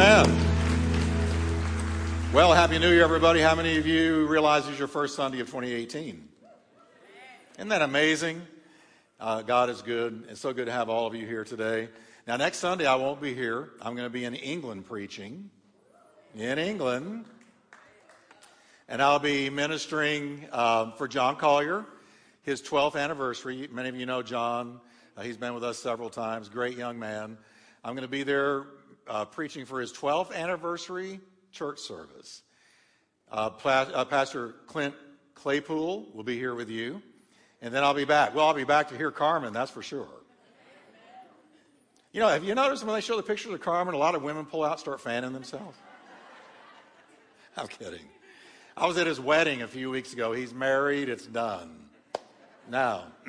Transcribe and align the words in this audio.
Amen. 0.00 0.30
Well, 2.32 2.54
Happy 2.54 2.78
New 2.78 2.88
Year, 2.88 3.02
everybody. 3.02 3.40
How 3.40 3.56
many 3.56 3.78
of 3.78 3.86
you 3.88 4.28
realize 4.28 4.68
it's 4.68 4.78
your 4.78 4.86
first 4.86 5.16
Sunday 5.16 5.40
of 5.40 5.48
2018? 5.48 6.28
Isn't 7.56 7.68
that 7.68 7.82
amazing? 7.82 8.46
Uh, 9.18 9.42
God 9.42 9.70
is 9.70 9.82
good. 9.82 10.22
It's 10.28 10.40
so 10.40 10.52
good 10.52 10.66
to 10.66 10.72
have 10.72 10.88
all 10.88 11.08
of 11.08 11.16
you 11.16 11.26
here 11.26 11.42
today. 11.42 11.88
Now, 12.28 12.36
next 12.36 12.58
Sunday, 12.58 12.86
I 12.86 12.94
won't 12.94 13.20
be 13.20 13.34
here. 13.34 13.70
I'm 13.82 13.96
going 13.96 14.06
to 14.06 14.10
be 14.10 14.24
in 14.24 14.36
England 14.36 14.86
preaching. 14.86 15.50
In 16.36 16.60
England. 16.60 17.24
And 18.88 19.02
I'll 19.02 19.18
be 19.18 19.50
ministering 19.50 20.46
uh, 20.52 20.92
for 20.92 21.08
John 21.08 21.34
Collier, 21.34 21.84
his 22.44 22.62
12th 22.62 22.94
anniversary. 22.94 23.68
Many 23.72 23.88
of 23.88 23.96
you 23.96 24.06
know 24.06 24.22
John. 24.22 24.80
Uh, 25.16 25.22
he's 25.22 25.36
been 25.36 25.54
with 25.54 25.64
us 25.64 25.76
several 25.76 26.08
times. 26.08 26.48
Great 26.48 26.76
young 26.76 27.00
man. 27.00 27.36
I'm 27.82 27.94
going 27.94 28.02
to 28.02 28.08
be 28.08 28.22
there 28.22 28.64
uh, 29.08 29.24
preaching 29.24 29.64
for 29.64 29.80
his 29.80 29.92
12th 29.92 30.34
anniversary 30.34 31.20
church 31.52 31.78
service. 31.80 32.42
Uh, 33.30 33.50
uh, 33.64 34.04
Pastor 34.04 34.54
Clint 34.66 34.94
Claypool 35.34 36.08
will 36.14 36.24
be 36.24 36.36
here 36.36 36.54
with 36.54 36.70
you. 36.70 37.02
And 37.60 37.74
then 37.74 37.82
I'll 37.82 37.94
be 37.94 38.04
back. 38.04 38.34
Well, 38.34 38.46
I'll 38.46 38.54
be 38.54 38.64
back 38.64 38.88
to 38.88 38.96
hear 38.96 39.10
Carmen, 39.10 39.52
that's 39.52 39.70
for 39.70 39.82
sure. 39.82 40.08
You 42.12 42.20
know, 42.20 42.28
have 42.28 42.44
you 42.44 42.54
noticed 42.54 42.84
when 42.84 42.94
they 42.94 43.00
show 43.00 43.16
the 43.16 43.22
pictures 43.22 43.52
of 43.52 43.60
Carmen, 43.60 43.94
a 43.94 43.98
lot 43.98 44.14
of 44.14 44.22
women 44.22 44.46
pull 44.46 44.64
out 44.64 44.80
start 44.80 45.00
fanning 45.00 45.32
themselves? 45.32 45.76
I'm 47.56 47.66
kidding. 47.68 48.06
I 48.76 48.86
was 48.86 48.96
at 48.96 49.06
his 49.06 49.20
wedding 49.20 49.62
a 49.62 49.68
few 49.68 49.90
weeks 49.90 50.12
ago. 50.12 50.32
He's 50.32 50.54
married, 50.54 51.08
it's 51.08 51.26
done. 51.26 51.88
Now, 52.70 53.06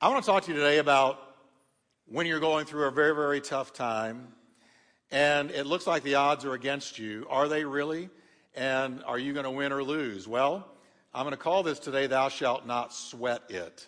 I 0.00 0.08
want 0.08 0.22
to 0.22 0.30
talk 0.30 0.42
to 0.44 0.52
you 0.52 0.56
today 0.56 0.78
about 0.78 1.25
when 2.08 2.26
you're 2.26 2.40
going 2.40 2.66
through 2.66 2.84
a 2.84 2.90
very, 2.90 3.14
very 3.14 3.40
tough 3.40 3.72
time 3.72 4.28
and 5.10 5.50
it 5.50 5.66
looks 5.66 5.86
like 5.86 6.02
the 6.02 6.16
odds 6.16 6.44
are 6.44 6.54
against 6.54 6.98
you. 6.98 7.26
Are 7.28 7.48
they 7.48 7.64
really? 7.64 8.10
And 8.54 9.02
are 9.04 9.18
you 9.18 9.32
going 9.32 9.44
to 9.44 9.50
win 9.50 9.72
or 9.72 9.82
lose? 9.82 10.26
Well, 10.26 10.66
I'm 11.14 11.24
going 11.24 11.32
to 11.32 11.36
call 11.36 11.62
this 11.62 11.78
today, 11.78 12.06
Thou 12.06 12.28
Shalt 12.28 12.66
Not 12.66 12.92
Sweat 12.92 13.42
It. 13.48 13.86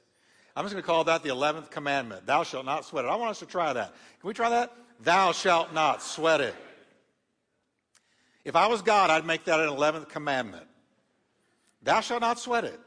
I'm 0.57 0.65
just 0.65 0.75
going 0.75 0.83
to 0.83 0.87
call 0.87 1.05
that 1.05 1.23
the 1.23 1.29
11th 1.29 1.71
commandment. 1.71 2.27
Thou 2.27 2.43
shalt 2.43 2.65
not 2.65 2.85
sweat 2.85 3.05
it. 3.05 3.09
I 3.09 3.15
want 3.15 3.31
us 3.31 3.39
to 3.39 3.47
try 3.47 3.73
that. 3.73 3.95
Can 4.21 4.29
we 4.29 4.35
try 4.35 4.51
that? 4.51 4.73
Thou 5.01 5.31
shalt 5.31 5.73
not 5.73 6.03
sweat 6.03 6.41
it. 6.41 6.55
If 8.45 8.57
I 8.57 8.67
was 8.67 8.83
God, 8.83 9.11
I'd 9.11 9.25
make 9.25 9.45
that 9.45 9.61
an 9.61 9.69
11th 9.69 10.09
commandment. 10.09 10.67
Thou 11.83 12.01
shalt 12.01 12.23
not 12.23 12.41
sweat 12.41 12.65
it. 12.65 12.81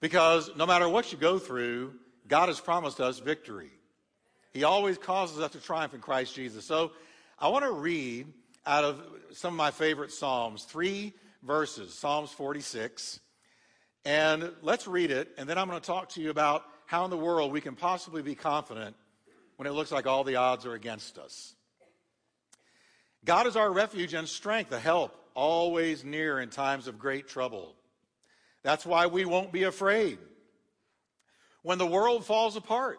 Because 0.00 0.50
no 0.56 0.64
matter 0.64 0.88
what 0.88 1.12
you 1.12 1.18
go 1.18 1.38
through, 1.38 1.92
God 2.28 2.48
has 2.48 2.60
promised 2.60 3.00
us 3.00 3.18
victory. 3.18 3.70
He 4.58 4.64
always 4.64 4.98
causes 4.98 5.38
us 5.38 5.52
to 5.52 5.60
triumph 5.60 5.94
in 5.94 6.00
Christ 6.00 6.34
Jesus. 6.34 6.64
So 6.64 6.90
I 7.38 7.46
want 7.46 7.64
to 7.64 7.70
read 7.70 8.26
out 8.66 8.82
of 8.82 9.00
some 9.30 9.54
of 9.54 9.56
my 9.56 9.70
favorite 9.70 10.10
Psalms, 10.10 10.64
three 10.64 11.12
verses, 11.44 11.94
Psalms 11.94 12.32
46. 12.32 13.20
And 14.04 14.50
let's 14.60 14.88
read 14.88 15.12
it, 15.12 15.28
and 15.38 15.48
then 15.48 15.58
I'm 15.58 15.68
going 15.68 15.80
to 15.80 15.86
talk 15.86 16.08
to 16.14 16.20
you 16.20 16.30
about 16.30 16.64
how 16.86 17.04
in 17.04 17.10
the 17.10 17.16
world 17.16 17.52
we 17.52 17.60
can 17.60 17.76
possibly 17.76 18.20
be 18.20 18.34
confident 18.34 18.96
when 19.58 19.68
it 19.68 19.70
looks 19.70 19.92
like 19.92 20.08
all 20.08 20.24
the 20.24 20.34
odds 20.34 20.66
are 20.66 20.74
against 20.74 21.18
us. 21.18 21.54
God 23.24 23.46
is 23.46 23.54
our 23.54 23.72
refuge 23.72 24.12
and 24.12 24.28
strength, 24.28 24.72
a 24.72 24.80
help 24.80 25.14
always 25.34 26.02
near 26.02 26.40
in 26.40 26.50
times 26.50 26.88
of 26.88 26.98
great 26.98 27.28
trouble. 27.28 27.76
That's 28.64 28.84
why 28.84 29.06
we 29.06 29.24
won't 29.24 29.52
be 29.52 29.62
afraid. 29.62 30.18
When 31.62 31.78
the 31.78 31.86
world 31.86 32.26
falls 32.26 32.56
apart, 32.56 32.98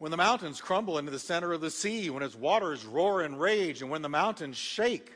when 0.00 0.10
the 0.10 0.16
mountains 0.16 0.62
crumble 0.62 0.96
into 0.96 1.10
the 1.10 1.18
center 1.18 1.52
of 1.52 1.60
the 1.60 1.70
sea, 1.70 2.08
when 2.08 2.22
its 2.22 2.34
waters 2.34 2.86
roar 2.86 3.20
and 3.20 3.38
rage, 3.38 3.82
and 3.82 3.90
when 3.90 4.00
the 4.00 4.08
mountains 4.08 4.56
shake 4.56 5.12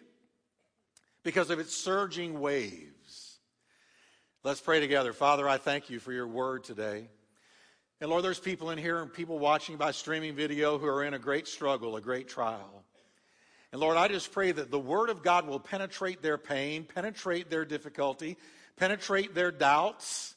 because 1.22 1.48
of 1.48 1.58
its 1.58 1.74
surging 1.74 2.38
waves. 2.38 3.38
Let's 4.42 4.60
pray 4.60 4.80
together. 4.80 5.14
Father, 5.14 5.48
I 5.48 5.56
thank 5.56 5.88
you 5.88 6.00
for 6.00 6.12
your 6.12 6.28
word 6.28 6.64
today. 6.64 7.08
And 8.02 8.10
Lord, 8.10 8.22
there's 8.22 8.38
people 8.38 8.72
in 8.72 8.76
here 8.76 9.00
and 9.00 9.10
people 9.10 9.38
watching 9.38 9.78
by 9.78 9.90
streaming 9.90 10.34
video 10.34 10.76
who 10.76 10.86
are 10.86 11.02
in 11.02 11.14
a 11.14 11.18
great 11.18 11.48
struggle, 11.48 11.96
a 11.96 12.02
great 12.02 12.28
trial. 12.28 12.84
And 13.72 13.80
Lord, 13.80 13.96
I 13.96 14.08
just 14.08 14.32
pray 14.32 14.52
that 14.52 14.70
the 14.70 14.78
word 14.78 15.08
of 15.08 15.22
God 15.22 15.46
will 15.46 15.60
penetrate 15.60 16.20
their 16.20 16.36
pain, 16.36 16.84
penetrate 16.84 17.48
their 17.48 17.64
difficulty, 17.64 18.36
penetrate 18.76 19.34
their 19.34 19.50
doubts. 19.50 20.34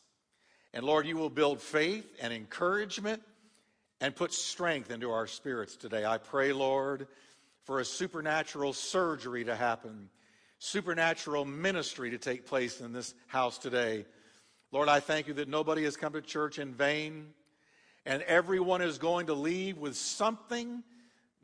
And 0.74 0.86
Lord, 0.86 1.06
you 1.06 1.18
will 1.18 1.30
build 1.30 1.62
faith 1.62 2.06
and 2.22 2.32
encouragement 2.32 3.22
and 4.00 4.16
put 4.16 4.34
strength 4.34 4.92
into 4.92 5.12
our 5.12 5.28
spirits 5.28 5.76
today. 5.76 6.06
I 6.06 6.18
pray, 6.18 6.54
Lord, 6.54 7.08
for 7.64 7.80
a 7.80 7.86
supernatural 7.86 8.74
surgery 8.74 9.44
to 9.46 9.56
happen, 9.56 10.10
supernatural 10.60 11.46
ministry 11.46 12.12
to 12.12 12.18
take 12.18 12.46
place 12.46 12.80
in 12.80 12.94
this 12.94 13.14
house 13.28 13.58
today. 13.58 14.06
Lord, 14.72 14.90
I 14.90 15.00
thank 15.00 15.28
you 15.28 15.34
that 15.36 15.48
nobody 15.48 15.84
has 15.84 15.98
come 15.98 16.14
to 16.14 16.22
church 16.22 16.60
in 16.60 16.74
vain, 16.74 17.28
and 18.06 18.22
everyone 18.24 18.82
is 18.82 18.98
going 18.98 19.28
to 19.28 19.34
leave 19.34 19.78
with 19.78 19.96
something 19.96 20.84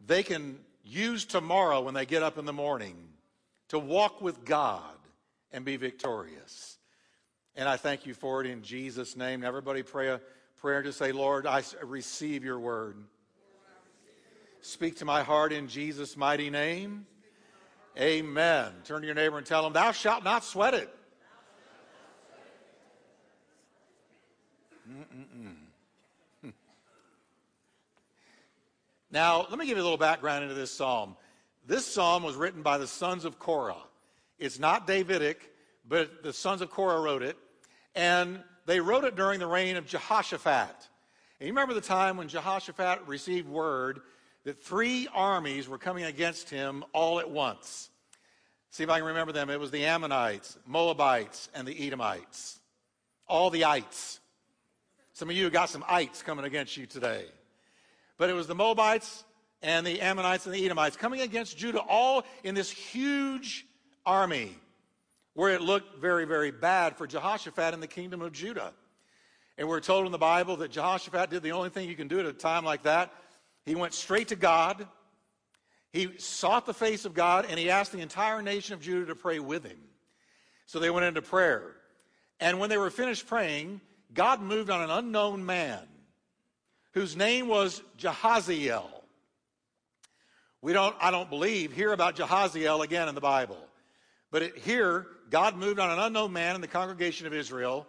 they 0.06 0.24
can 0.24 0.60
use 0.84 1.26
tomorrow 1.26 1.82
when 1.82 1.94
they 1.94 2.06
get 2.06 2.24
up 2.24 2.38
in 2.38 2.46
the 2.46 2.54
morning 2.54 2.96
to 3.70 3.80
walk 3.80 4.22
with 4.22 4.46
God 4.46 4.96
and 5.52 5.64
be 5.66 5.78
victorious. 5.78 6.78
And 7.56 7.70
I 7.70 7.78
thank 7.78 8.06
you 8.06 8.14
for 8.14 8.42
it 8.42 8.48
in 8.48 8.64
Jesus' 8.64 9.16
name. 9.16 9.44
Everybody 9.44 9.84
pray 9.84 10.10
a 10.10 10.20
prayer 10.64 10.82
to 10.82 10.94
say, 10.94 11.12
Lord, 11.12 11.46
I 11.46 11.62
receive 11.84 12.46
your 12.46 12.58
word. 12.58 12.96
Speak 14.62 14.96
to 15.00 15.06
my 15.06 15.22
heart 15.22 15.52
in 15.52 15.68
Jesus' 15.68 16.16
mighty 16.16 16.50
name. 16.50 17.06
Amen. 18.00 18.72
Turn 18.86 19.02
to 19.02 19.06
your 19.06 19.14
neighbor 19.14 19.38
and 19.38 19.46
tell 19.46 19.68
him, 19.68 19.74
Thou 19.74 19.92
shalt 19.92 20.24
not 20.24 20.46
sweat 20.46 20.74
it. 20.74 20.90
Now, 29.12 29.46
let 29.50 29.60
me 29.60 29.66
give 29.68 29.78
you 29.78 29.84
a 29.84 29.86
little 29.86 29.98
background 29.98 30.44
into 30.44 30.56
this 30.56 30.72
psalm. 30.72 31.18
This 31.68 31.86
psalm 31.86 32.24
was 32.24 32.36
written 32.36 32.64
by 32.64 32.80
the 32.80 32.88
sons 32.88 33.26
of 33.26 33.38
Korah. 33.38 33.84
It's 34.40 34.58
not 34.58 34.88
Davidic, 34.88 35.54
but 35.88 36.24
the 36.24 36.34
sons 36.34 36.62
of 36.62 36.72
Korah 36.72 37.00
wrote 37.02 37.22
it. 37.22 37.38
And 37.94 38.42
they 38.66 38.80
wrote 38.80 39.04
it 39.04 39.16
during 39.16 39.40
the 39.40 39.48
reign 39.48 39.76
of 39.76 39.86
Jehoshaphat. 39.86 40.76
And 41.40 41.48
you 41.48 41.54
remember 41.54 41.74
the 41.74 41.82
time 41.82 42.18
when 42.18 42.28
Jehoshaphat 42.28 43.08
received 43.08 43.48
word 43.48 44.02
that 44.46 44.62
three 44.62 45.08
armies 45.14 45.68
were 45.68 45.78
coming 45.78 46.04
against 46.04 46.50
him 46.50 46.84
all 46.94 47.20
at 47.20 47.30
once. 47.30 47.90
See 48.70 48.84
if 48.84 48.90
I 48.90 48.98
can 48.98 49.08
remember 49.08 49.32
them. 49.32 49.50
It 49.50 49.60
was 49.60 49.72
the 49.72 49.86
Ammonites, 49.86 50.58
Moabites, 50.66 51.50
and 51.54 51.68
the 51.68 51.88
Edomites. 51.88 52.60
All 53.28 53.50
the 53.50 53.66
ites. 53.66 54.20
Some 55.14 55.30
of 55.30 55.36
you 55.36 55.50
got 55.50 55.70
some 55.70 55.84
ites 55.88 56.24
coming 56.24 56.46
against 56.46 56.76
you 56.76 56.86
today. 56.86 57.26
But 58.18 58.30
it 58.30 58.34
was 58.34 58.48
the 58.48 58.56
Moabites 58.56 59.24
and 59.62 59.86
the 59.86 60.02
Ammonites 60.02 60.46
and 60.46 60.56
the 60.56 60.66
Edomites 60.66 60.98
coming 60.98 61.22
against 61.22 61.58
Judah, 61.58 61.80
all 61.80 62.24
in 62.44 62.56
this 62.56 62.70
huge 62.70 63.66
army 64.06 64.56
where 65.34 65.54
it 65.54 65.62
looked 65.62 66.00
very, 66.00 66.26
very 66.26 66.52
bad 66.52 66.98
for 66.98 67.08
Jehoshaphat 67.08 67.74
in 67.74 67.80
the 67.80 67.88
kingdom 67.88 68.22
of 68.22 68.32
Judah. 68.32 68.74
And 69.58 69.68
we're 69.68 69.80
told 69.80 70.06
in 70.06 70.12
the 70.12 70.18
Bible 70.18 70.58
that 70.58 70.72
Jehoshaphat 70.72 71.30
did 71.30 71.44
the 71.44 71.52
only 71.52 71.70
thing 71.70 71.90
you 71.90 71.96
can 71.96 72.08
do 72.08 72.20
at 72.20 72.26
a 72.26 72.34
time 72.34 72.66
like 72.66 72.84
that. 72.84 73.14
He 73.66 73.76
went 73.76 73.94
straight 73.94 74.30
to 74.30 74.36
God. 74.36 74.88
He 75.92 76.18
sought 76.18 76.66
the 76.66 76.74
face 76.74 77.06
of 77.06 77.14
God, 77.14 77.46
and 77.48 77.60
he 77.60 77.70
asked 77.70 77.92
the 77.92 78.00
entire 78.00 78.42
nation 78.42 78.74
of 78.74 78.82
Judah 78.82 79.06
to 79.08 79.16
pray 79.16 79.40
with 79.40 79.64
him. 79.64 79.78
So 80.66 80.80
they 80.80 80.90
went 80.90 81.06
into 81.06 81.22
prayer. 81.22 81.76
And 82.40 82.60
when 82.60 82.70
they 82.70 82.78
were 82.78 82.90
finished 82.90 83.28
praying, 83.28 83.80
God 84.14 84.42
moved 84.42 84.70
on 84.70 84.82
an 84.82 84.90
unknown 84.90 85.46
man 85.46 85.80
whose 86.94 87.16
name 87.16 87.48
was 87.48 87.82
Jehaziel. 87.98 88.90
We 90.62 90.74
don't, 90.74 90.96
I 91.00 91.12
don't 91.12 91.30
believe, 91.30 91.74
hear 91.74 91.92
about 91.92 92.16
Jehaziel 92.16 92.84
again 92.84 93.08
in 93.08 93.16
the 93.16 93.22
Bible. 93.22 93.58
But 94.32 94.44
it, 94.44 94.58
here, 94.58 95.08
God 95.34 95.58
moved 95.58 95.80
on 95.80 95.90
an 95.90 95.98
unknown 95.98 96.32
man 96.32 96.54
in 96.54 96.62
the 96.62 96.68
congregation 96.68 97.26
of 97.26 97.34
Israel 97.34 97.88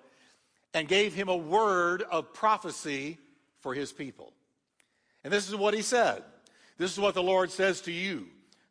and 0.73 0.88
gave 0.88 1.12
him 1.12 1.29
a 1.29 1.37
word 1.37 2.00
of 2.00 2.32
prophecy 2.32 3.19
for 3.61 3.75
his 3.75 3.93
people. 3.93 4.32
And 5.23 5.31
this 5.31 5.46
is 5.46 5.55
what 5.55 5.75
he 5.75 5.82
said. 5.82 6.23
This 6.79 6.91
is 6.91 6.99
what 6.99 7.12
the 7.12 7.23
Lord 7.23 7.50
says 7.50 7.82
to 7.82 7.93
you. 7.93 8.29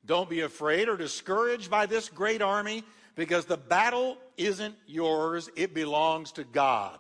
Don't 0.08 0.28
be 0.28 0.42
afraid 0.42 0.90
or 0.90 0.98
discouraged 0.98 1.70
by 1.70 1.86
this 1.86 2.10
great 2.10 2.42
army 2.42 2.84
because 3.16 3.46
the 3.46 3.58
battle 3.58 4.18
isn't 4.38 4.74
yours, 4.88 5.52
it 5.56 5.76
belongs 5.76 6.32
to 6.32 6.44
God. 6.44 6.98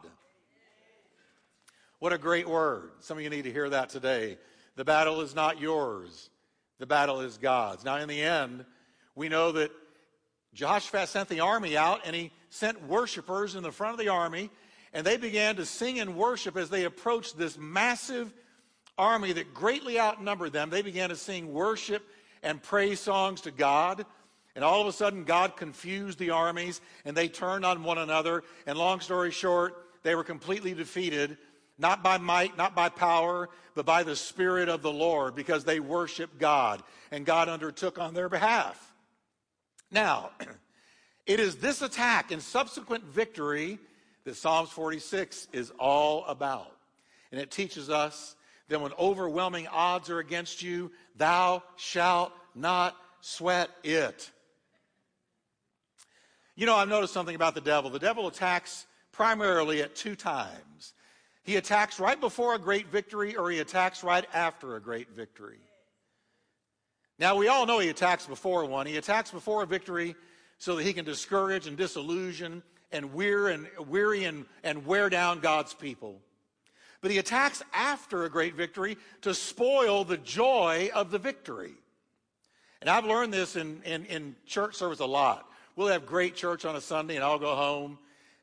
What 1.97 2.13
a 2.13 2.19
great 2.19 2.47
word. 2.47 2.91
Some 2.99 3.17
of 3.17 3.23
you 3.23 3.31
need 3.31 3.45
to 3.45 3.51
hear 3.51 3.71
that 3.71 3.89
today. 3.89 4.37
The 4.75 4.85
battle 4.85 5.21
is 5.21 5.33
not 5.33 5.59
yours, 5.59 6.29
the 6.77 6.85
battle 6.85 7.21
is 7.21 7.39
God's. 7.39 7.83
Now, 7.83 7.97
in 7.97 8.07
the 8.07 8.21
end, 8.21 8.63
we 9.15 9.27
know 9.27 9.51
that 9.53 9.71
Jehoshaphat 10.53 11.09
sent 11.09 11.29
the 11.29 11.39
army 11.39 11.75
out 11.75 12.01
and 12.05 12.15
he 12.15 12.31
sent 12.49 12.87
worshipers 12.87 13.55
in 13.55 13.63
the 13.63 13.71
front 13.71 13.93
of 13.93 13.99
the 13.99 14.09
army, 14.09 14.51
and 14.93 15.05
they 15.05 15.17
began 15.17 15.55
to 15.55 15.65
sing 15.65 15.99
and 15.99 16.15
worship 16.15 16.55
as 16.55 16.69
they 16.69 16.85
approached 16.85 17.37
this 17.37 17.57
massive 17.57 18.31
army 18.97 19.33
that 19.33 19.53
greatly 19.53 19.99
outnumbered 19.99 20.53
them, 20.53 20.69
they 20.69 20.81
began 20.81 21.09
to 21.09 21.15
sing 21.15 21.51
worship 21.51 22.03
and 22.43 22.61
praise 22.61 22.99
songs 22.99 23.41
to 23.41 23.51
God. 23.51 24.05
And 24.55 24.63
all 24.63 24.81
of 24.81 24.87
a 24.87 24.91
sudden, 24.91 25.23
God 25.23 25.57
confused 25.57 26.19
the 26.19 26.29
armies 26.29 26.79
and 27.05 27.17
they 27.17 27.27
turned 27.27 27.65
on 27.65 27.83
one 27.83 27.97
another. 27.97 28.43
And 28.67 28.77
long 28.77 28.99
story 28.99 29.31
short, 29.31 29.75
they 30.03 30.13
were 30.13 30.23
completely 30.23 30.75
defeated, 30.75 31.37
not 31.79 32.03
by 32.03 32.19
might, 32.19 32.55
not 32.55 32.75
by 32.75 32.89
power, 32.89 33.49
but 33.73 33.87
by 33.87 34.03
the 34.03 34.15
Spirit 34.15 34.69
of 34.69 34.83
the 34.83 34.91
Lord 34.91 35.33
because 35.33 35.63
they 35.63 35.79
worshiped 35.79 36.37
God 36.37 36.83
and 37.09 37.25
God 37.25 37.49
undertook 37.49 37.97
on 37.97 38.13
their 38.13 38.29
behalf. 38.29 38.92
Now, 39.93 40.31
it 41.25 41.39
is 41.39 41.57
this 41.57 41.81
attack 41.81 42.31
and 42.31 42.41
subsequent 42.41 43.03
victory 43.05 43.79
that 44.25 44.35
Psalms 44.35 44.69
46 44.69 45.47
is 45.53 45.71
all 45.79 46.25
about. 46.25 46.75
And 47.31 47.39
it 47.39 47.51
teaches 47.51 47.89
us 47.89 48.35
that 48.69 48.81
when 48.81 48.93
overwhelming 48.93 49.67
odds 49.67 50.09
are 50.09 50.19
against 50.19 50.61
you, 50.61 50.91
thou 51.15 51.63
shalt 51.75 52.31
not 52.55 52.95
sweat 53.21 53.69
it. 53.83 54.31
You 56.55 56.65
know, 56.65 56.75
I've 56.75 56.89
noticed 56.89 57.13
something 57.13 57.35
about 57.35 57.55
the 57.55 57.61
devil. 57.61 57.89
The 57.89 57.99
devil 57.99 58.27
attacks 58.27 58.85
primarily 59.11 59.81
at 59.81 59.95
two 59.95 60.15
times. 60.15 60.93
He 61.43 61.55
attacks 61.57 61.99
right 61.99 62.19
before 62.19 62.55
a 62.55 62.59
great 62.59 62.87
victory 62.87 63.35
or 63.35 63.49
he 63.51 63.59
attacks 63.59 64.03
right 64.03 64.25
after 64.33 64.75
a 64.75 64.81
great 64.81 65.09
victory. 65.09 65.59
Now, 67.23 67.37
we 67.37 67.47
all 67.47 67.65
know 67.65 67.79
he 67.79 67.87
attacks 67.87 68.25
before 68.25 68.65
one. 68.65 68.85
He 68.85 68.97
attacks 68.97 69.31
before 69.31 69.63
a 69.63 69.65
victory 69.65 70.13
so 70.57 70.75
that 70.75 70.83
he 70.83 70.91
can 70.91 71.05
discourage 71.05 71.67
and 71.67 71.77
disillusion 71.77 72.61
and 72.91 73.13
weary 73.13 73.53
and, 73.53 73.67
weary 73.87 74.25
and, 74.25 74.43
and 74.61 74.85
wear 74.85 75.09
down 75.09 75.39
God's 75.39 75.73
people. 75.73 76.19
But 76.99 77.11
he 77.11 77.19
attacks 77.19 77.63
after 77.71 78.25
a 78.25 78.29
great 78.29 78.55
victory 78.55 78.97
to 79.21 79.33
spoil 79.33 80.03
the 80.03 80.17
joy 80.17 80.89
of 80.93 81.11
the 81.11 81.17
victory. 81.17 81.75
And 82.81 82.89
I've 82.89 83.05
learned 83.05 83.31
this 83.33 83.55
in, 83.55 83.81
in, 83.83 84.03
in 84.07 84.35
church 84.45 84.75
service 84.75 84.99
a 84.99 85.05
lot. 85.05 85.49
We'll 85.77 85.87
have 85.87 86.05
great 86.05 86.35
church 86.35 86.65
on 86.65 86.75
a 86.75 86.81
Sunday, 86.81 87.15
and 87.15 87.23
I'll 87.23 87.39
go 87.39 87.55
home, 87.55 87.99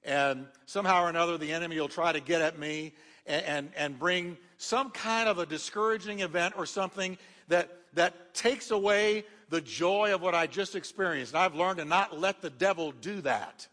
and 0.07 0.47
somehow 0.65 1.05
or 1.05 1.11
another, 1.11 1.37
the 1.37 1.53
enemy 1.53 1.79
will 1.79 1.89
try 1.89 2.13
to 2.13 2.21
get 2.21 2.41
at 2.41 2.59
me 2.59 2.95
and, 3.27 3.45
and, 3.45 3.71
and 3.77 3.99
bring 3.99 4.39
some 4.57 4.89
kind 4.89 5.29
of 5.29 5.39
a 5.39 5.45
discouraging 5.45 6.21
event 6.21 6.55
or 6.57 6.65
something 6.65 7.19
that, 7.49 7.77
that 7.95 8.35
takes 8.35 8.71
away 8.71 9.25
the 9.49 9.61
joy 9.61 10.15
of 10.15 10.23
what 10.23 10.35
I 10.35 10.47
just 10.47 10.77
experienced. 10.77 11.33
And 11.33 11.43
I've 11.43 11.55
learned 11.55 11.79
to 11.79 11.85
not 11.85 12.19
let 12.19 12.41
the 12.41 12.51
devil 12.51 12.93
do 12.93 13.21
that. 13.23 13.67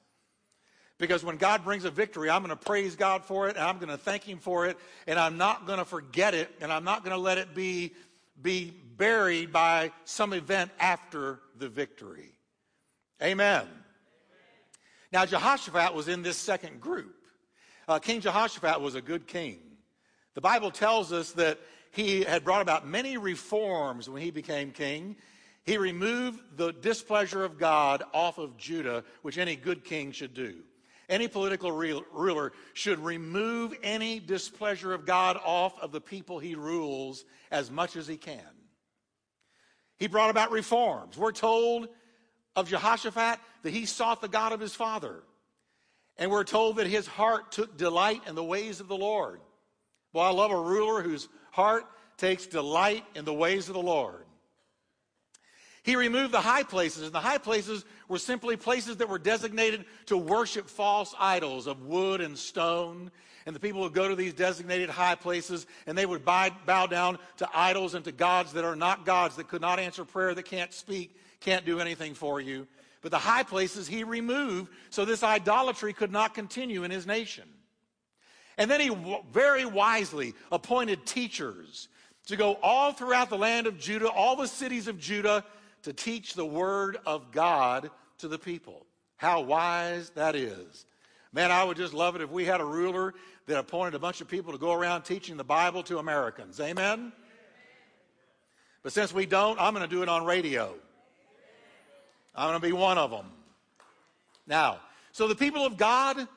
Because 0.98 1.24
when 1.24 1.38
God 1.38 1.64
brings 1.64 1.86
a 1.86 1.92
victory, 1.92 2.30
I'm 2.30 2.42
going 2.42 2.58
to 2.58 2.66
praise 2.66 2.96
God 2.96 3.24
for 3.24 3.48
it, 3.48 3.56
and 3.56 3.64
I'm 3.64 3.78
going 3.78 3.90
to 3.90 3.98
thank 3.98 4.24
Him 4.24 4.40
for 4.40 4.66
it, 4.66 4.78
and 5.06 5.19
I'm 5.19 5.38
not 5.38 5.68
going 5.68 5.78
to 5.78 5.86
forget 5.86 6.34
it, 6.34 6.50
and 6.60 6.74
I'm 6.74 6.84
not 6.84 7.04
going 7.04 7.16
to 7.16 7.22
let 7.22 7.38
it 7.38 7.54
be, 7.54 7.94
be 8.42 8.74
buried 8.98 9.54
by 9.54 9.92
some 10.06 10.34
event 10.34 10.72
after 10.80 11.40
the 11.56 11.69
victory. 11.69 12.31
Amen. 13.22 13.68
Now, 15.12 15.25
Jehoshaphat 15.25 15.94
was 15.94 16.08
in 16.08 16.24
this 16.24 16.38
second 16.38 16.81
group. 16.81 17.16
Uh, 17.88 18.00
king 18.00 18.19
Jehoshaphat 18.19 18.81
was 18.81 18.96
a 18.96 19.02
good 19.02 19.28
king. 19.28 19.60
The 20.34 20.42
Bible 20.42 20.72
tells 20.72 21.14
us 21.14 21.31
that 21.34 21.60
he 21.92 22.24
had 22.24 22.44
brought 22.44 22.62
about 22.62 22.88
many 22.88 23.18
reforms 23.18 24.10
when 24.10 24.22
he 24.22 24.31
became 24.31 24.72
king. 24.72 25.16
He 25.66 25.78
removed 25.78 26.39
the 26.56 26.72
displeasure 26.72 27.44
of 27.44 27.57
God 27.57 28.04
off 28.13 28.38
of 28.38 28.57
Judah, 28.57 29.04
which 29.22 29.38
any 29.38 29.56
good 29.56 29.84
king 29.84 30.12
should 30.12 30.34
do. 30.34 30.63
Any 31.10 31.28
political 31.28 31.72
ruler 31.72 32.51
should 32.74 33.00
remove 33.00 33.74
any 33.81 34.19
displeasure 34.19 34.94
of 34.94 35.06
God 35.06 35.38
off 35.44 35.80
of 35.80 35.92
the 35.92 36.01
people 36.01 36.39
he 36.39 36.56
rules 36.56 37.24
as 37.50 37.72
much 37.72 37.95
as 37.95 38.07
he 38.07 38.18
can. 38.18 38.42
He 39.98 40.07
brought 40.07 40.30
about 40.30 40.51
reforms. 40.51 41.18
We're 41.18 41.31
told 41.31 41.88
of 42.56 42.69
Jehoshaphat 42.69 43.40
that 43.63 43.74
he 43.74 43.86
sought 43.86 44.22
the 44.22 44.28
God 44.28 44.51
of 44.51 44.60
his 44.60 44.75
father. 44.75 45.24
And 46.18 46.31
we're 46.31 46.44
told 46.44 46.78
that 46.78 46.88
his 46.88 47.07
heart 47.07 47.51
took 47.51 47.78
delight 47.78 48.22
in 48.28 48.36
the 48.36 48.44
ways 48.44 48.80
of 48.80 48.88
the 48.88 48.98
Lord. 48.98 49.40
Well, 50.13 50.25
I 50.25 50.31
love 50.31 50.51
a 50.51 50.60
ruler 50.60 51.01
whose 51.01 51.30
heart 51.57 51.88
takes 52.18 52.45
delight 52.45 53.04
in 53.15 53.25
the 53.25 53.33
ways 53.33 53.68
of 53.68 53.74
the 53.74 53.81
Lord. 53.81 54.24
He 55.81 55.95
removed 55.95 56.31
the 56.31 56.39
high 56.39 56.62
places, 56.62 57.06
and 57.06 57.12
the 57.12 57.19
high 57.19 57.39
places 57.39 57.83
were 58.07 58.19
simply 58.19 58.57
places 58.57 58.98
that 58.98 59.09
were 59.09 59.18
designated 59.18 59.86
to 60.06 60.18
worship 60.18 60.69
false 60.69 61.15
idols 61.18 61.65
of 61.65 61.81
wood 61.81 62.21
and 62.21 62.38
stone. 62.38 63.09
And 63.48 63.56
the 63.56 63.59
people 63.59 63.81
would 63.81 63.94
go 63.94 64.07
to 64.07 64.15
these 64.15 64.36
designated 64.36 64.92
high 64.92 65.15
places 65.15 65.65
and 65.88 65.98
they 65.98 66.06
would 66.06 66.24
bow 66.24 66.51
down 66.65 67.18
to 67.38 67.50
idols 67.56 67.95
and 67.95 68.06
to 68.06 68.12
gods 68.12 68.54
that 68.54 68.63
are 68.63 68.75
not 68.75 69.04
gods, 69.04 69.38
that 69.38 69.48
could 69.48 69.62
not 69.62 69.80
answer 69.80 70.06
prayer, 70.06 70.36
that 70.36 70.44
can't 70.44 70.74
speak, 70.74 71.18
can't 71.39 71.65
do 71.65 71.80
anything 71.80 72.13
for 72.13 72.39
you. 72.39 72.68
But 73.01 73.09
the 73.09 73.18
high 73.18 73.44
places 73.44 73.88
he 73.88 74.04
removed 74.04 74.71
so 74.92 75.06
this 75.06 75.24
idolatry 75.24 75.94
could 75.94 76.12
not 76.12 76.36
continue 76.36 76.83
in 76.83 76.92
his 76.92 77.07
nation. 77.07 77.45
And 78.57 78.69
then 78.69 78.81
he 78.81 78.95
very 79.31 79.65
wisely 79.65 80.33
appointed 80.51 81.06
teachers 81.06 81.89
to 82.27 82.36
go 82.36 82.57
all 82.62 82.92
throughout 82.92 83.30
the 83.30 83.38
land 83.38 83.68
of 83.68 83.80
Judah, 83.80 84.09
all 84.09 84.36
the 84.36 84.48
cities 84.48 84.88
of 84.88 85.00
Judah, 85.00 85.44
to 85.83 85.94
teach 85.94 86.33
the 86.33 86.45
word 86.45 86.98
of 87.06 87.31
God 87.31 87.89
to 88.18 88.27
the 88.27 88.39
people. 88.39 88.86
How 89.15 89.42
wise 89.42 90.09
that 90.12 90.36
is. 90.36 90.86
Man, 91.31 91.51
I 91.51 91.63
would 91.63 91.77
just 91.77 91.94
love 91.94 92.15
it 92.15 92.21
if 92.21 92.30
we 92.30 92.45
had 92.45 92.62
a 92.62 92.65
ruler 92.65 93.13
that 93.45 93.57
appointed 93.59 93.95
a 93.95 94.00
bunch 94.00 94.21
of 94.21 94.27
people 94.27 94.51
to 94.51 94.57
go 94.57 94.74
around 94.74 95.04
teaching 95.04 95.38
the 95.38 95.44
Bible 95.44 95.83
to 95.83 96.00
Americans. 96.00 96.59
Amen? 96.59 97.12
But 98.83 98.92
since 98.92 99.13
we 99.13 99.25
don't, 99.25 99.59
I'm 99.59 99.74
going 99.74 99.88
to 99.88 99.94
do 99.94 100.01
it 100.01 100.09
on 100.09 100.25
radio. 100.25 100.74
I'm 102.36 102.50
going 102.50 102.62
to 102.62 102.68
be 102.68 102.74
one 102.74 102.98
of 102.98 103.12
them. 103.12 103.25
Now, 104.45 104.80
so 105.12 105.27
the 105.27 105.36
people 105.36 105.65
of 105.65 105.77
God 105.77 106.27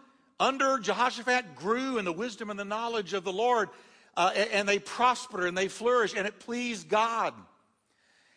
under 0.41 0.79
Jehoshaphat 0.79 1.55
grew 1.55 1.99
in 1.99 2.05
the 2.05 2.13
wisdom 2.13 2.51
and 2.51 2.59
the 2.59 2.65
knowledge 2.65 3.13
of 3.13 3.23
the 3.23 3.33
Lord, 3.33 3.69
uh, 4.17 4.33
and 4.35 4.69
they 4.69 4.79
prospered 4.79 5.45
and 5.45 5.57
they 5.57 5.69
flourished, 5.69 6.17
and 6.17 6.27
it 6.27 6.41
pleased 6.41 6.89
God. 6.89 7.35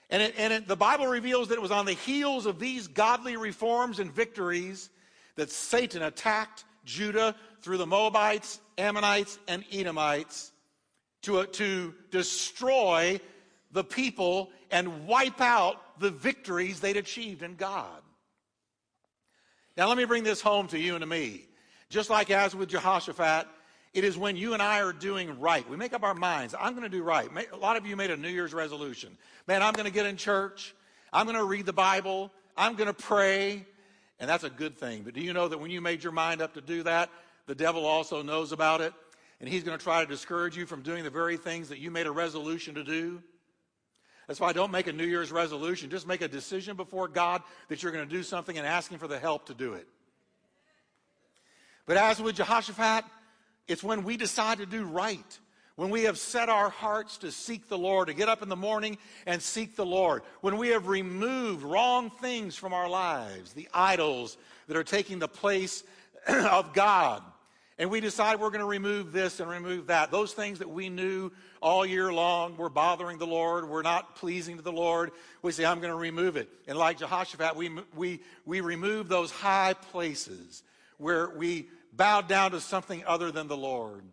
And, 0.10 0.22
it, 0.22 0.36
and 0.38 0.54
it, 0.54 0.68
the 0.68 0.76
Bible 0.76 1.08
reveals 1.08 1.48
that 1.48 1.56
it 1.56 1.62
was 1.62 1.72
on 1.72 1.86
the 1.86 1.94
heels 1.94 2.46
of 2.46 2.60
these 2.60 2.88
godly 2.88 3.38
reforms 3.38 4.00
and 4.00 4.12
victories 4.12 4.90
that 5.38 5.50
Satan 5.50 6.04
attacked 6.04 6.66
Judah 6.86 7.36
through 7.62 7.78
the 7.78 7.88
Moabites, 7.88 8.60
Ammonites, 8.78 9.40
and 9.48 9.64
Edomites 9.72 10.52
to, 11.24 11.40
uh, 11.40 11.46
to 11.54 11.94
destroy 12.12 13.20
the 13.72 13.84
people 13.84 14.52
and 14.70 15.08
wipe 15.08 15.42
out 15.42 16.00
the 16.00 16.12
victories 16.12 16.80
they'd 16.80 16.98
achieved 16.98 17.42
in 17.42 17.56
God. 17.56 18.02
Now, 19.76 19.88
let 19.88 19.98
me 19.98 20.06
bring 20.06 20.24
this 20.24 20.42
home 20.42 20.68
to 20.68 20.78
you 20.78 20.94
and 20.94 21.02
to 21.02 21.08
me. 21.08 21.46
Just 21.94 22.10
like 22.10 22.32
as 22.32 22.56
with 22.56 22.70
Jehoshaphat, 22.70 23.46
it 23.94 24.04
is 24.04 24.18
when 24.18 24.36
you 24.36 24.54
and 24.54 24.64
I 24.64 24.82
are 24.82 24.92
doing 24.92 25.40
right. 25.40 25.70
We 25.70 25.78
make 25.78 25.94
up 25.94 26.02
our 26.02 26.16
minds, 26.16 26.56
I'm 26.60 26.72
going 26.72 26.82
to 26.82 26.90
do 26.90 27.04
right. 27.04 27.30
A 27.52 27.56
lot 27.56 27.78
of 27.78 27.86
you 27.86 27.96
made 27.96 28.10
a 28.10 28.18
New 28.18 28.30
Year's 28.30 28.52
resolution. 28.52 29.16
Man, 29.46 29.62
I'm 29.62 29.74
going 29.74 29.86
to 29.86 29.94
get 29.94 30.08
in 30.08 30.18
church. 30.18 30.74
I'm 31.14 31.28
going 31.28 31.38
to 31.38 31.44
read 31.44 31.68
the 31.68 31.74
Bible. 31.74 32.32
I'm 32.58 32.74
going 32.74 32.88
to 32.88 32.96
pray. 32.96 33.68
And 34.20 34.28
that's 34.28 34.44
a 34.44 34.50
good 34.50 34.76
thing. 34.76 35.04
But 35.04 35.14
do 35.14 35.22
you 35.22 35.34
know 35.34 35.48
that 35.48 35.60
when 35.60 35.70
you 35.70 35.82
made 35.82 36.04
your 36.04 36.14
mind 36.14 36.42
up 36.42 36.56
to 36.56 36.62
do 36.62 36.82
that, 36.82 37.12
the 37.46 37.54
devil 37.54 37.86
also 37.86 38.24
knows 38.24 38.54
about 38.54 38.82
it? 38.82 38.92
And 39.40 39.48
he's 39.48 39.64
going 39.64 39.78
to 39.78 39.84
try 39.84 40.04
to 40.04 40.10
discourage 40.10 40.58
you 40.58 40.66
from 40.66 40.82
doing 40.82 41.04
the 41.04 41.12
very 41.12 41.38
things 41.38 41.70
that 41.70 41.78
you 41.78 41.92
made 41.92 42.08
a 42.08 42.12
resolution 42.12 42.74
to 42.74 42.84
do. 42.84 43.22
That's 44.26 44.40
why 44.40 44.50
I 44.50 44.54
don't 44.54 44.72
make 44.72 44.88
a 44.88 44.94
New 44.94 45.06
Year's 45.06 45.32
resolution. 45.32 45.92
Just 45.92 46.08
make 46.08 46.24
a 46.24 46.28
decision 46.28 46.76
before 46.76 47.08
God 47.08 47.44
that 47.68 47.84
you're 47.84 47.92
going 47.92 48.10
to 48.10 48.12
do 48.12 48.24
something 48.24 48.58
and 48.58 48.66
ask 48.66 48.90
Him 48.90 48.98
for 48.98 49.08
the 49.08 49.20
help 49.20 49.46
to 49.46 49.54
do 49.54 49.74
it. 49.74 49.88
But 51.86 51.98
as 51.98 52.22
with 52.22 52.36
Jehoshaphat, 52.36 53.06
it's 53.68 53.84
when 53.84 54.04
we 54.04 54.18
decide 54.18 54.60
to 54.60 54.66
do 54.66 54.86
right. 54.86 55.40
When 55.76 55.90
we 55.90 56.04
have 56.04 56.20
set 56.20 56.50
our 56.50 56.70
hearts 56.70 57.18
to 57.20 57.32
seek 57.32 57.68
the 57.68 57.78
Lord, 57.78 58.08
to 58.08 58.14
get 58.14 58.30
up 58.30 58.44
in 58.44 58.50
the 58.50 58.56
morning 58.56 58.98
and 59.26 59.42
seek 59.42 59.76
the 59.76 59.86
Lord. 59.86 60.22
When 60.42 60.58
we 60.58 60.70
have 60.70 60.88
removed 60.88 61.64
wrong 61.64 62.12
things 62.12 62.56
from 62.56 62.74
our 62.74 62.88
lives, 62.88 63.54
the 63.54 63.68
idols 63.74 64.38
that 64.68 64.78
are 64.78 64.84
taking 64.84 65.18
the 65.18 65.28
place 65.28 65.84
of 66.28 66.74
God 66.74 67.24
and 67.80 67.90
we 67.90 68.00
decide 68.00 68.40
we're 68.40 68.50
going 68.50 68.60
to 68.60 68.66
remove 68.66 69.12
this 69.12 69.40
and 69.40 69.50
remove 69.50 69.88
that. 69.88 70.12
Those 70.12 70.34
things 70.34 70.60
that 70.60 70.70
we 70.70 70.90
knew 70.90 71.32
all 71.62 71.86
year 71.86 72.14
long 72.14 72.56
were 72.56 72.70
bothering 72.70 73.18
the 73.18 73.28
Lord, 73.28 73.68
were 73.68 73.82
not 73.82 74.16
pleasing 74.16 74.58
to 74.58 74.62
the 74.62 74.72
Lord. 74.72 75.12
We 75.42 75.52
say, 75.52 75.66
I'm 75.66 75.80
going 75.80 75.92
to 75.92 75.98
remove 75.98 76.38
it. 76.38 76.50
And 76.68 76.78
like 76.78 77.00
Jehoshaphat, 77.00 77.56
we, 77.56 77.72
we, 77.96 78.22
we 78.46 78.62
remove 78.62 79.10
those 79.10 79.32
high 79.32 79.74
places 79.74 80.62
where 80.98 81.30
we 81.30 81.68
bow 81.92 82.22
down 82.22 82.52
to 82.52 82.62
something 82.62 83.04
other 83.06 83.32
than 83.32 83.48
the 83.48 83.58
Lord. 83.58 84.04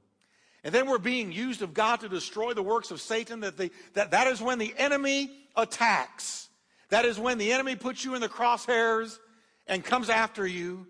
And 0.62 0.74
then 0.74 0.88
we're 0.88 0.98
being 0.98 1.32
used 1.32 1.62
of 1.62 1.72
God 1.72 2.00
to 2.00 2.08
destroy 2.08 2.52
the 2.52 2.62
works 2.62 2.90
of 2.90 3.00
Satan. 3.00 3.40
That, 3.40 3.56
the, 3.56 3.70
that, 3.94 4.10
that 4.10 4.26
is 4.26 4.42
when 4.42 4.58
the 4.58 4.74
enemy 4.76 5.30
attacks. 5.56 6.48
That 6.90 7.04
is 7.04 7.18
when 7.18 7.38
the 7.38 7.52
enemy 7.52 7.76
puts 7.76 8.04
you 8.04 8.14
in 8.14 8.20
the 8.20 8.28
crosshairs 8.28 9.18
and 9.66 9.84
comes 9.84 10.10
after 10.10 10.46
you 10.46 10.86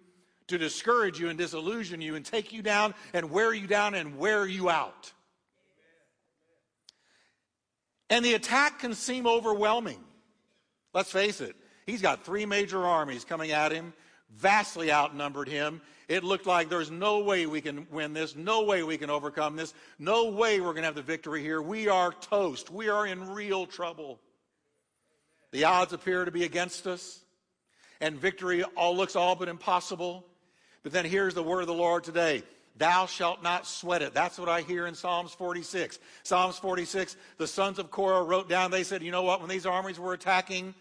to 0.49 0.59
discourage 0.59 1.21
you 1.21 1.29
and 1.29 1.39
disillusion 1.39 2.01
you 2.01 2.17
and 2.17 2.25
take 2.25 2.53
you 2.53 2.63
down 2.63 2.95
and 3.13 3.31
wear 3.31 3.55
you 3.55 3.67
down 3.67 3.95
and 3.95 4.19
wear 4.19 4.47
you 4.47 4.69
out. 4.69 5.13
And 8.09 8.25
the 8.25 8.35
attack 8.35 8.81
can 8.81 8.95
seem 8.95 9.27
overwhelming. 9.27 10.01
Let's 10.93 11.13
face 11.13 11.41
it, 11.41 11.55
he's 11.87 12.03
got 12.03 12.25
three 12.25 12.45
major 12.45 12.85
armies 12.85 13.25
coming 13.25 13.53
at 13.53 13.71
him, 13.71 13.93
vastly 14.37 14.93
outnumbered 14.93 15.49
him. 15.49 15.81
It 16.09 16.25
looked 16.25 16.47
like 16.47 16.69
there's 16.69 16.91
no 16.91 17.21
way 17.21 17.47
we 17.47 17.61
can 17.61 17.87
win 17.91 18.13
this, 18.13 18.35
no 18.35 18.65
way 18.65 18.83
we 18.83 18.99
can 18.99 19.11
overcome 19.11 19.57
this, 19.57 19.75
no 19.99 20.31
way 20.31 20.61
we're 20.61 20.73
going 20.73 20.83
to 20.83 20.87
have 20.87 20.95
the 20.95 21.03
victory 21.03 21.41
here. 21.41 21.63
We 21.63 21.89
are 21.89 22.13
toast. 22.13 22.71
We 22.71 22.89
are 22.89 23.07
in 23.07 23.31
real 23.31 23.67
trouble. 23.67 24.19
The 25.53 25.65
odds 25.65 25.93
appear 25.93 26.25
to 26.25 26.31
be 26.31 26.45
against 26.45 26.87
us, 26.87 27.21
and 28.01 28.19
victory 28.19 28.65
all 28.77 28.97
looks 28.97 29.15
all 29.17 29.37
but 29.37 29.49
impossible. 29.49 30.25
But 30.83 30.93
then 30.93 31.05
here's 31.05 31.35
the 31.35 31.43
word 31.43 31.61
of 31.61 31.67
the 31.67 31.75
Lord 31.75 32.05
today. 32.05 32.43
Thou 32.77 33.07
shalt 33.07 33.43
not 33.43 33.67
sweat 33.67 34.01
it. 34.01 34.15
That's 34.15 34.39
what 34.39 34.49
I 34.49 34.63
hear 34.63 34.87
in 34.87 34.95
Psalms 34.95 35.33
46. 35.35 35.99
Psalms 36.23 36.57
46, 36.59 37.17
the 37.37 37.47
sons 37.47 37.79
of 37.79 37.91
Korah 37.91 38.23
wrote 38.23 38.49
down, 38.49 38.71
they 38.71 38.85
said, 38.85 39.03
you 39.03 39.11
know 39.11 39.23
what, 39.23 39.41
when 39.41 39.51
these 39.51 39.67
armies 39.67 39.99
were 39.99 40.15
attacking, 40.15 40.75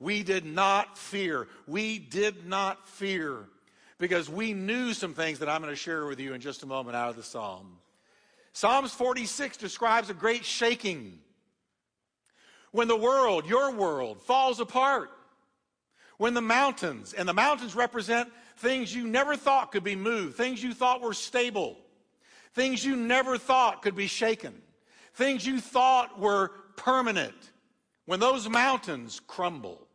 we 0.00 0.22
did 0.22 0.44
not 0.44 0.96
fear. 0.96 1.48
We 1.66 1.98
did 1.98 2.46
not 2.46 2.88
fear 2.88 3.44
because 3.98 4.30
we 4.30 4.54
knew 4.54 4.92
some 4.92 5.12
things 5.12 5.40
that 5.40 5.48
I'm 5.48 5.60
going 5.60 5.72
to 5.72 5.76
share 5.76 6.06
with 6.06 6.20
you 6.20 6.34
in 6.34 6.40
just 6.40 6.62
a 6.62 6.66
moment 6.66 6.96
out 6.96 7.10
of 7.10 7.16
the 7.16 7.22
psalm. 7.22 7.78
Psalms 8.52 8.92
46 8.92 9.56
describes 9.56 10.08
a 10.08 10.14
great 10.14 10.44
shaking. 10.44 11.18
When 12.70 12.86
the 12.86 12.96
world, 12.96 13.46
your 13.46 13.72
world, 13.72 14.22
falls 14.22 14.60
apart. 14.60 15.10
When 16.16 16.34
the 16.34 16.40
mountains, 16.40 17.12
and 17.12 17.28
the 17.28 17.34
mountains 17.34 17.76
represent 17.76 18.28
things 18.56 18.92
you 18.92 19.06
never 19.06 19.36
thought 19.36 19.70
could 19.70 19.84
be 19.84 19.94
moved, 19.94 20.36
things 20.36 20.62
you 20.62 20.74
thought 20.74 21.00
were 21.00 21.14
stable, 21.14 21.76
things 22.54 22.84
you 22.84 22.96
never 22.96 23.38
thought 23.38 23.82
could 23.82 23.94
be 23.94 24.08
shaken, 24.08 24.52
things 25.14 25.46
you 25.46 25.60
thought 25.60 26.18
were 26.18 26.48
permanent. 26.76 27.36
When 28.06 28.20
those 28.20 28.48
mountains 28.48 29.20
crumble 29.26 29.87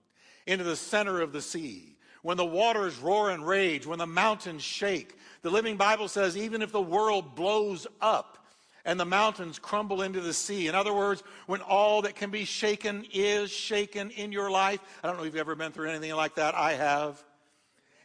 into 0.45 0.63
the 0.63 0.75
center 0.75 1.21
of 1.21 1.31
the 1.31 1.41
sea, 1.41 1.95
when 2.21 2.37
the 2.37 2.45
waters 2.45 2.97
roar 2.99 3.29
and 3.29 3.45
rage, 3.45 3.85
when 3.85 3.99
the 3.99 4.07
mountains 4.07 4.63
shake. 4.63 5.17
The 5.41 5.49
Living 5.49 5.77
Bible 5.77 6.07
says, 6.07 6.37
even 6.37 6.61
if 6.61 6.71
the 6.71 6.81
world 6.81 7.35
blows 7.35 7.85
up 8.01 8.37
and 8.85 8.99
the 8.99 9.05
mountains 9.05 9.59
crumble 9.59 10.01
into 10.01 10.21
the 10.21 10.33
sea. 10.33 10.67
In 10.67 10.75
other 10.75 10.93
words, 10.93 11.23
when 11.47 11.61
all 11.61 12.01
that 12.01 12.15
can 12.15 12.31
be 12.31 12.45
shaken 12.45 13.05
is 13.13 13.49
shaken 13.49 14.09
in 14.11 14.31
your 14.31 14.51
life. 14.51 14.79
I 15.03 15.07
don't 15.07 15.17
know 15.17 15.23
if 15.23 15.27
you've 15.27 15.37
ever 15.37 15.55
been 15.55 15.71
through 15.71 15.89
anything 15.89 16.13
like 16.15 16.35
that. 16.35 16.55
I 16.55 16.73
have. 16.73 17.23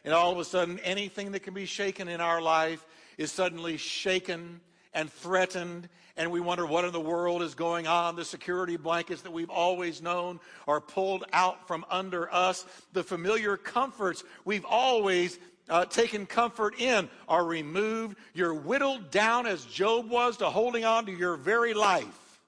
And 0.05 0.13
all 0.13 0.31
of 0.31 0.37
a 0.37 0.45
sudden, 0.45 0.79
anything 0.79 1.33
that 1.33 1.41
can 1.41 1.53
be 1.53 1.65
shaken 1.65 2.07
in 2.07 2.21
our 2.21 2.41
life 2.41 2.85
is 3.17 3.31
suddenly 3.31 3.75
shaken 3.75 4.61
and 4.93 5.11
threatened, 5.11 5.89
and 6.19 6.29
we 6.29 6.41
wonder 6.41 6.65
what 6.65 6.83
in 6.83 6.91
the 6.91 6.99
world 6.99 7.41
is 7.41 7.55
going 7.55 7.87
on. 7.87 8.17
The 8.17 8.25
security 8.25 8.75
blankets 8.75 9.21
that 9.21 9.31
we've 9.31 9.49
always 9.49 10.01
known 10.01 10.41
are 10.67 10.81
pulled 10.81 11.23
out 11.31 11.65
from 11.65 11.85
under 11.89 12.31
us. 12.31 12.65
The 12.91 13.03
familiar 13.03 13.55
comforts 13.55 14.25
we've 14.43 14.65
always 14.65 15.39
uh, 15.69 15.85
taken 15.85 16.25
comfort 16.25 16.77
in 16.77 17.09
are 17.29 17.45
removed. 17.45 18.17
You're 18.33 18.53
whittled 18.53 19.11
down 19.11 19.47
as 19.47 19.63
Job 19.63 20.09
was 20.09 20.35
to 20.37 20.49
holding 20.49 20.83
on 20.83 21.05
to 21.05 21.11
your 21.13 21.37
very 21.37 21.73
life. 21.73 22.41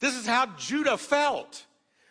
This 0.00 0.14
is 0.14 0.26
how 0.26 0.46
Judah 0.56 0.96
felt 0.96 1.66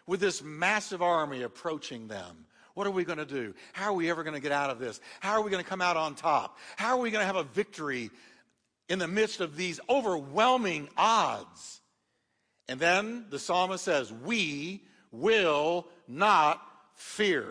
with 0.05 0.20
this 0.20 0.44
massive 0.44 1.01
army 1.01 1.41
approaching 1.41 2.08
them. 2.08 2.46
What 2.75 2.86
are 2.86 2.91
we 2.91 3.05
going 3.05 3.17
to 3.20 3.25
do? 3.25 3.55
How 3.74 3.86
are 3.86 3.94
we 3.94 4.10
ever 4.12 4.24
going 4.24 4.36
to 4.36 4.41
get 4.41 4.51
out 4.51 4.70
of 4.70 4.77
this? 4.77 5.00
How 5.20 5.32
are 5.32 5.41
we 5.41 5.50
going 5.50 5.63
to 5.63 5.70
come 5.70 5.82
out 5.82 5.98
on 5.98 6.13
top? 6.13 6.60
How 6.75 6.96
are 6.96 7.00
we 7.00 7.10
going 7.10 7.22
to 7.24 7.25
have 7.25 7.38
a 7.38 7.44
victory 7.44 8.12
in 8.89 9.00
the 9.00 9.08
midst 9.08 9.42
of 9.42 9.56
these 9.56 9.80
overwhelming 9.89 10.89
odds? 10.98 11.82
And 12.68 12.80
then 12.80 13.25
the 13.30 13.39
psalmist 13.39 13.84
says, 13.84 14.12
We 14.12 14.84
will 15.12 15.88
not 16.08 16.62
fear. 16.96 17.46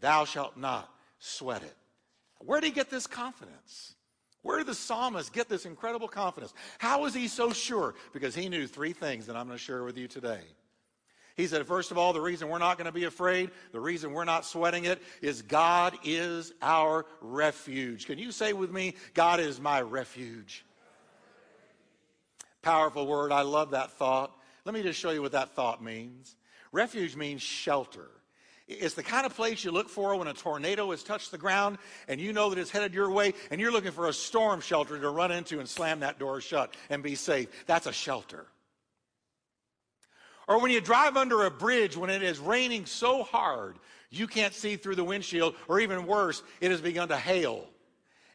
Thou 0.00 0.24
shalt 0.24 0.56
not 0.56 0.88
sweat 1.18 1.62
it. 1.62 1.76
Where 2.38 2.60
did 2.60 2.68
he 2.68 2.72
get 2.72 2.90
this 2.90 3.06
confidence? 3.06 3.94
Where 4.42 4.58
did 4.58 4.68
the 4.68 4.74
psalmist 4.74 5.32
get 5.32 5.48
this 5.48 5.66
incredible 5.66 6.06
confidence? 6.06 6.54
How 6.78 7.02
was 7.02 7.14
he 7.14 7.26
so 7.26 7.52
sure? 7.52 7.94
Because 8.12 8.34
he 8.34 8.48
knew 8.48 8.66
three 8.66 8.92
things 8.92 9.26
that 9.26 9.34
I'm 9.34 9.46
going 9.46 9.58
to 9.58 9.64
share 9.64 9.82
with 9.82 9.98
you 9.98 10.06
today. 10.06 10.42
He 11.36 11.46
said, 11.46 11.66
first 11.66 11.90
of 11.90 11.98
all, 11.98 12.14
the 12.14 12.20
reason 12.20 12.48
we're 12.48 12.58
not 12.58 12.78
going 12.78 12.86
to 12.86 12.92
be 12.92 13.04
afraid, 13.04 13.50
the 13.72 13.80
reason 13.80 14.12
we're 14.12 14.24
not 14.24 14.46
sweating 14.46 14.86
it, 14.86 15.02
is 15.20 15.42
God 15.42 15.94
is 16.02 16.52
our 16.62 17.04
refuge. 17.20 18.06
Can 18.06 18.18
you 18.18 18.32
say 18.32 18.54
with 18.54 18.72
me, 18.72 18.94
God 19.12 19.38
is 19.38 19.60
my 19.60 19.82
refuge? 19.82 20.64
Powerful 22.62 23.06
word. 23.06 23.32
I 23.32 23.42
love 23.42 23.72
that 23.72 23.92
thought. 23.92 24.34
Let 24.64 24.74
me 24.74 24.82
just 24.82 24.98
show 24.98 25.10
you 25.10 25.20
what 25.20 25.32
that 25.32 25.54
thought 25.54 25.84
means. 25.84 26.34
Refuge 26.72 27.14
means 27.16 27.42
shelter. 27.42 28.08
It's 28.66 28.94
the 28.94 29.02
kind 29.02 29.26
of 29.26 29.36
place 29.36 29.62
you 29.62 29.70
look 29.70 29.88
for 29.88 30.16
when 30.16 30.26
a 30.26 30.32
tornado 30.32 30.90
has 30.90 31.04
touched 31.04 31.30
the 31.30 31.38
ground 31.38 31.78
and 32.08 32.20
you 32.20 32.32
know 32.32 32.50
that 32.50 32.58
it's 32.58 32.70
headed 32.70 32.94
your 32.94 33.10
way 33.10 33.34
and 33.50 33.60
you're 33.60 33.70
looking 33.70 33.92
for 33.92 34.08
a 34.08 34.12
storm 34.12 34.60
shelter 34.60 34.98
to 34.98 35.10
run 35.10 35.30
into 35.30 35.60
and 35.60 35.68
slam 35.68 36.00
that 36.00 36.18
door 36.18 36.40
shut 36.40 36.74
and 36.90 37.02
be 37.02 37.14
safe. 37.14 37.48
That's 37.66 37.86
a 37.86 37.92
shelter. 37.92 38.46
Or 40.46 40.60
when 40.60 40.70
you 40.70 40.80
drive 40.80 41.16
under 41.16 41.44
a 41.44 41.50
bridge 41.50 41.96
when 41.96 42.10
it 42.10 42.22
is 42.22 42.38
raining 42.38 42.86
so 42.86 43.22
hard 43.24 43.78
you 44.10 44.26
can't 44.26 44.54
see 44.54 44.76
through 44.76 44.94
the 44.94 45.04
windshield, 45.04 45.54
or 45.68 45.80
even 45.80 46.06
worse, 46.06 46.42
it 46.60 46.70
has 46.70 46.80
begun 46.80 47.08
to 47.08 47.16
hail. 47.16 47.64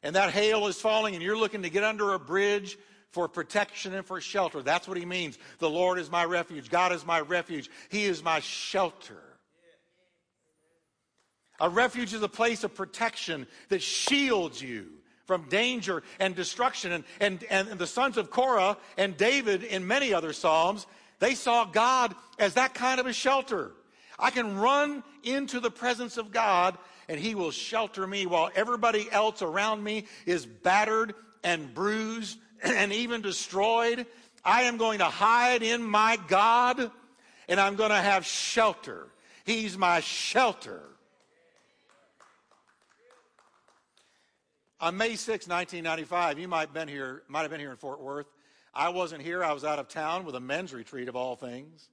And 0.03 0.15
that 0.15 0.31
hail 0.31 0.67
is 0.67 0.79
falling, 0.79 1.15
and 1.15 1.23
you're 1.23 1.37
looking 1.37 1.61
to 1.63 1.69
get 1.69 1.83
under 1.83 2.13
a 2.13 2.19
bridge 2.19 2.77
for 3.11 3.27
protection 3.27 3.93
and 3.93 4.05
for 4.05 4.19
shelter. 4.19 4.61
That's 4.61 4.87
what 4.87 4.97
he 4.97 5.05
means. 5.05 5.37
The 5.59 5.69
Lord 5.69 5.99
is 5.99 6.09
my 6.09 6.25
refuge. 6.25 6.69
God 6.69 6.91
is 6.91 7.05
my 7.05 7.21
refuge. 7.21 7.69
He 7.89 8.05
is 8.05 8.23
my 8.23 8.39
shelter. 8.39 9.21
A 11.59 11.69
refuge 11.69 12.13
is 12.13 12.23
a 12.23 12.29
place 12.29 12.63
of 12.63 12.73
protection 12.73 13.45
that 13.69 13.81
shields 13.81 14.61
you 14.61 14.87
from 15.25 15.47
danger 15.47 16.03
and 16.19 16.35
destruction. 16.35 16.91
And, 16.91 17.03
and, 17.19 17.43
and 17.49 17.79
the 17.79 17.87
sons 17.87 18.17
of 18.17 18.31
Korah 18.31 18.77
and 18.97 19.15
David 19.15 19.63
in 19.63 19.85
many 19.85 20.13
other 20.13 20.33
Psalms 20.33 20.87
they 21.21 21.35
saw 21.35 21.65
God 21.65 22.15
as 22.39 22.55
that 22.55 22.73
kind 22.73 22.99
of 22.99 23.05
a 23.05 23.13
shelter. 23.13 23.71
I 24.17 24.31
can 24.31 24.57
run 24.57 25.03
into 25.23 25.59
the 25.59 25.69
presence 25.69 26.17
of 26.17 26.31
God 26.31 26.77
and 27.07 27.19
He 27.19 27.35
will 27.35 27.51
shelter 27.51 28.05
me 28.07 28.25
while 28.25 28.49
everybody 28.55 29.09
else 29.11 29.43
around 29.43 29.83
me 29.83 30.05
is 30.25 30.47
battered 30.47 31.13
and 31.43 31.73
bruised 31.73 32.39
and 32.63 32.91
even 32.91 33.21
destroyed. 33.21 34.07
I 34.43 34.63
am 34.63 34.77
going 34.77 34.97
to 34.97 35.05
hide 35.05 35.61
in 35.61 35.83
my 35.83 36.17
God 36.27 36.89
and 37.47 37.59
I'm 37.59 37.75
going 37.75 37.91
to 37.91 37.95
have 37.95 38.25
shelter. 38.25 39.07
He's 39.45 39.77
my 39.77 39.99
shelter. 39.99 40.81
On 44.79 44.97
May 44.97 45.15
6, 45.15 45.47
1995, 45.47 46.39
you 46.39 46.47
might 46.47 46.61
have 46.61 46.73
been 46.73 46.87
here, 46.87 47.21
might 47.27 47.43
have 47.43 47.51
been 47.51 47.59
here 47.59 47.69
in 47.69 47.77
Fort 47.77 48.01
Worth. 48.01 48.25
I 48.73 48.89
wasn't 48.89 49.21
here. 49.21 49.43
I 49.43 49.53
was 49.53 49.63
out 49.63 49.79
of 49.79 49.87
town 49.87 50.25
with 50.25 50.35
a 50.35 50.39
men's 50.39 50.73
retreat 50.73 51.09
of 51.09 51.15
all 51.15 51.35
things. 51.35 51.89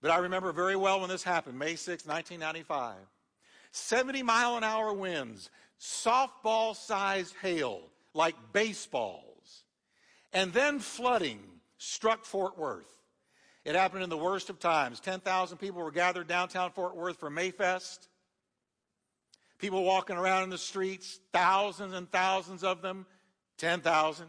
But 0.00 0.10
I 0.10 0.18
remember 0.18 0.52
very 0.52 0.76
well 0.76 1.00
when 1.00 1.08
this 1.08 1.22
happened, 1.22 1.58
May 1.58 1.74
6, 1.74 2.06
1995. 2.06 2.96
70 3.70 4.22
mile 4.22 4.56
an 4.56 4.64
hour 4.64 4.92
winds, 4.92 5.50
softball 5.80 6.74
sized 6.74 7.34
hail, 7.42 7.82
like 8.14 8.34
baseballs, 8.52 9.64
and 10.32 10.52
then 10.52 10.78
flooding 10.78 11.40
struck 11.76 12.24
Fort 12.24 12.58
Worth. 12.58 12.94
It 13.64 13.74
happened 13.74 14.02
in 14.02 14.10
the 14.10 14.16
worst 14.16 14.48
of 14.48 14.58
times. 14.58 15.00
10,000 15.00 15.58
people 15.58 15.82
were 15.82 15.90
gathered 15.90 16.26
downtown 16.26 16.70
Fort 16.70 16.96
Worth 16.96 17.18
for 17.18 17.30
Mayfest. 17.30 18.08
People 19.58 19.84
walking 19.84 20.16
around 20.16 20.44
in 20.44 20.50
the 20.50 20.58
streets, 20.58 21.20
thousands 21.32 21.92
and 21.92 22.10
thousands 22.10 22.64
of 22.64 22.80
them, 22.80 23.04
10,000 23.58 24.26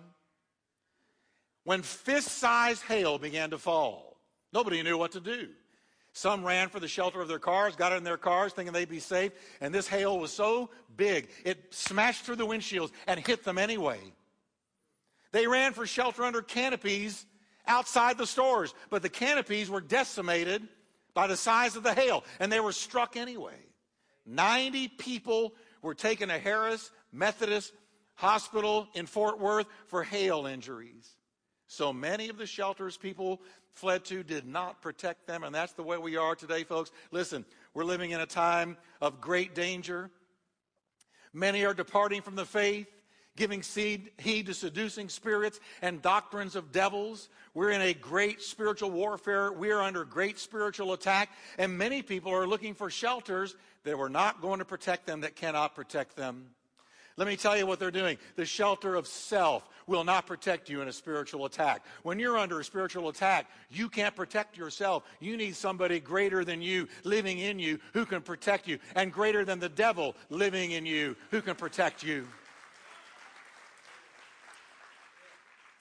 when 1.70 1.84
fist 1.84 2.30
sized 2.30 2.82
hail 2.82 3.20
began 3.20 3.52
to 3.52 3.58
fall. 3.60 4.18
Nobody 4.52 4.82
knew 4.82 4.98
what 4.98 5.12
to 5.12 5.20
do. 5.20 5.50
Some 6.14 6.44
ran 6.44 6.70
for 6.70 6.80
the 6.80 6.88
shelter 6.88 7.22
of 7.22 7.28
their 7.28 7.38
cars, 7.38 7.76
got 7.76 7.94
in 7.94 8.04
their 8.04 8.18
cars 8.18 8.54
thinking 8.54 8.74
they'd 8.74 8.90
be 8.90 9.00
safe, 9.00 9.34
and 9.62 9.72
this 9.72 9.88
hail 9.88 10.18
was 10.18 10.34
so 10.34 10.72
big, 10.98 11.30
it 11.46 11.72
smashed 11.72 12.26
through 12.26 12.38
the 12.38 12.48
windshields 12.48 12.90
and 13.06 13.20
hit 13.20 13.44
them 13.44 13.60
anyway. 13.60 14.00
They 15.32 15.46
ran 15.46 15.74
for 15.74 15.86
shelter 15.86 16.24
under 16.24 16.42
canopies 16.42 17.24
outside 17.68 18.18
the 18.18 18.26
stores, 18.26 18.74
but 18.90 19.04
the 19.04 19.10
canopies 19.10 19.70
were 19.70 19.80
decimated 19.80 20.68
by 21.14 21.28
the 21.28 21.38
size 21.38 21.76
of 21.76 21.84
the 21.84 21.94
hail, 21.94 22.24
and 22.40 22.52
they 22.52 22.62
were 22.62 22.72
struck 22.72 23.16
anyway. 23.16 23.62
90 24.26 24.88
people 24.88 25.54
were 25.84 25.94
taken 25.94 26.30
to 26.30 26.40
Harris 26.40 26.90
Methodist 27.12 27.74
Hospital 28.16 28.88
in 28.96 29.06
Fort 29.06 29.40
Worth 29.40 29.68
for 29.86 30.02
hail 30.02 30.48
injuries. 30.48 31.16
So 31.72 31.94
many 31.94 32.30
of 32.30 32.38
the 32.40 32.48
shelters 32.48 32.98
people 32.98 33.40
fled 33.74 34.04
to 34.06 34.24
did 34.24 34.48
not 34.48 34.82
protect 34.82 35.28
them, 35.28 35.44
and 35.44 35.54
that's 35.54 35.74
the 35.74 35.84
way 35.84 36.00
we 36.00 36.18
are 36.18 36.36
today, 36.36 36.64
folks. 36.64 36.92
Listen, 37.12 37.46
we're 37.76 37.84
living 37.84 38.10
in 38.10 38.20
a 38.20 38.26
time 38.26 38.76
of 39.00 39.22
great 39.22 39.54
danger. 39.54 40.10
Many 41.32 41.64
are 41.66 41.76
departing 41.76 42.24
from 42.24 42.36
the 42.36 42.44
faith. 42.44 42.88
giving 43.40 43.64
seed, 43.64 44.12
heed 44.18 44.46
to 44.48 44.54
seducing 44.54 45.10
spirits 45.10 45.60
and 45.82 46.02
doctrines 46.02 46.56
of 46.56 46.72
devils. 46.72 47.30
We're 47.56 47.72
in 47.72 47.82
a 47.82 47.94
great 47.94 48.42
spiritual 48.42 48.92
warfare. 48.92 49.52
We 49.52 49.72
are 49.72 49.82
under 49.82 50.06
great 50.06 50.38
spiritual 50.38 50.94
attack. 50.94 51.30
And 51.58 51.78
many 51.78 52.02
people 52.04 52.34
are 52.34 52.46
looking 52.46 52.76
for 52.76 52.90
shelters 52.90 53.56
that 53.86 53.98
were 53.98 54.10
not 54.10 54.42
going 54.42 54.60
to 54.60 54.66
protect 54.66 55.08
them, 55.08 55.22
that 55.22 55.36
cannot 55.36 55.74
protect 55.74 56.16
them. 56.16 56.52
Let 57.20 57.28
me 57.28 57.36
tell 57.36 57.58
you 57.58 57.66
what 57.66 57.80
they're 57.80 57.92
doing. 57.92 58.18
The 58.38 58.46
shelter 58.46 58.96
of 58.96 59.06
self 59.06 59.68
will 59.88 60.06
not 60.06 60.26
protect 60.26 60.70
you 60.70 60.82
in 60.82 60.88
a 60.88 60.94
spiritual 60.94 61.44
attack. 61.44 61.84
When 62.04 62.18
you're 62.18 62.38
under 62.38 62.62
a 62.62 62.64
spiritual 62.64 63.10
attack, 63.10 63.48
you 63.70 63.90
can't 63.90 64.16
protect 64.16 64.58
yourself. 64.58 65.04
You 65.20 65.36
need 65.36 65.58
somebody 65.58 66.00
greater 66.00 66.46
than 66.46 66.62
you 66.62 66.88
living 67.04 67.40
in 67.40 67.60
you 67.60 67.82
who 67.92 68.06
can 68.06 68.22
protect 68.22 68.70
you, 68.70 68.80
and 68.96 69.12
greater 69.12 69.44
than 69.44 69.60
the 69.60 69.68
devil 69.68 70.16
living 70.30 70.72
in 70.72 70.86
you 70.86 71.18
who 71.30 71.42
can 71.42 71.56
protect 71.56 72.04
you. 72.04 72.26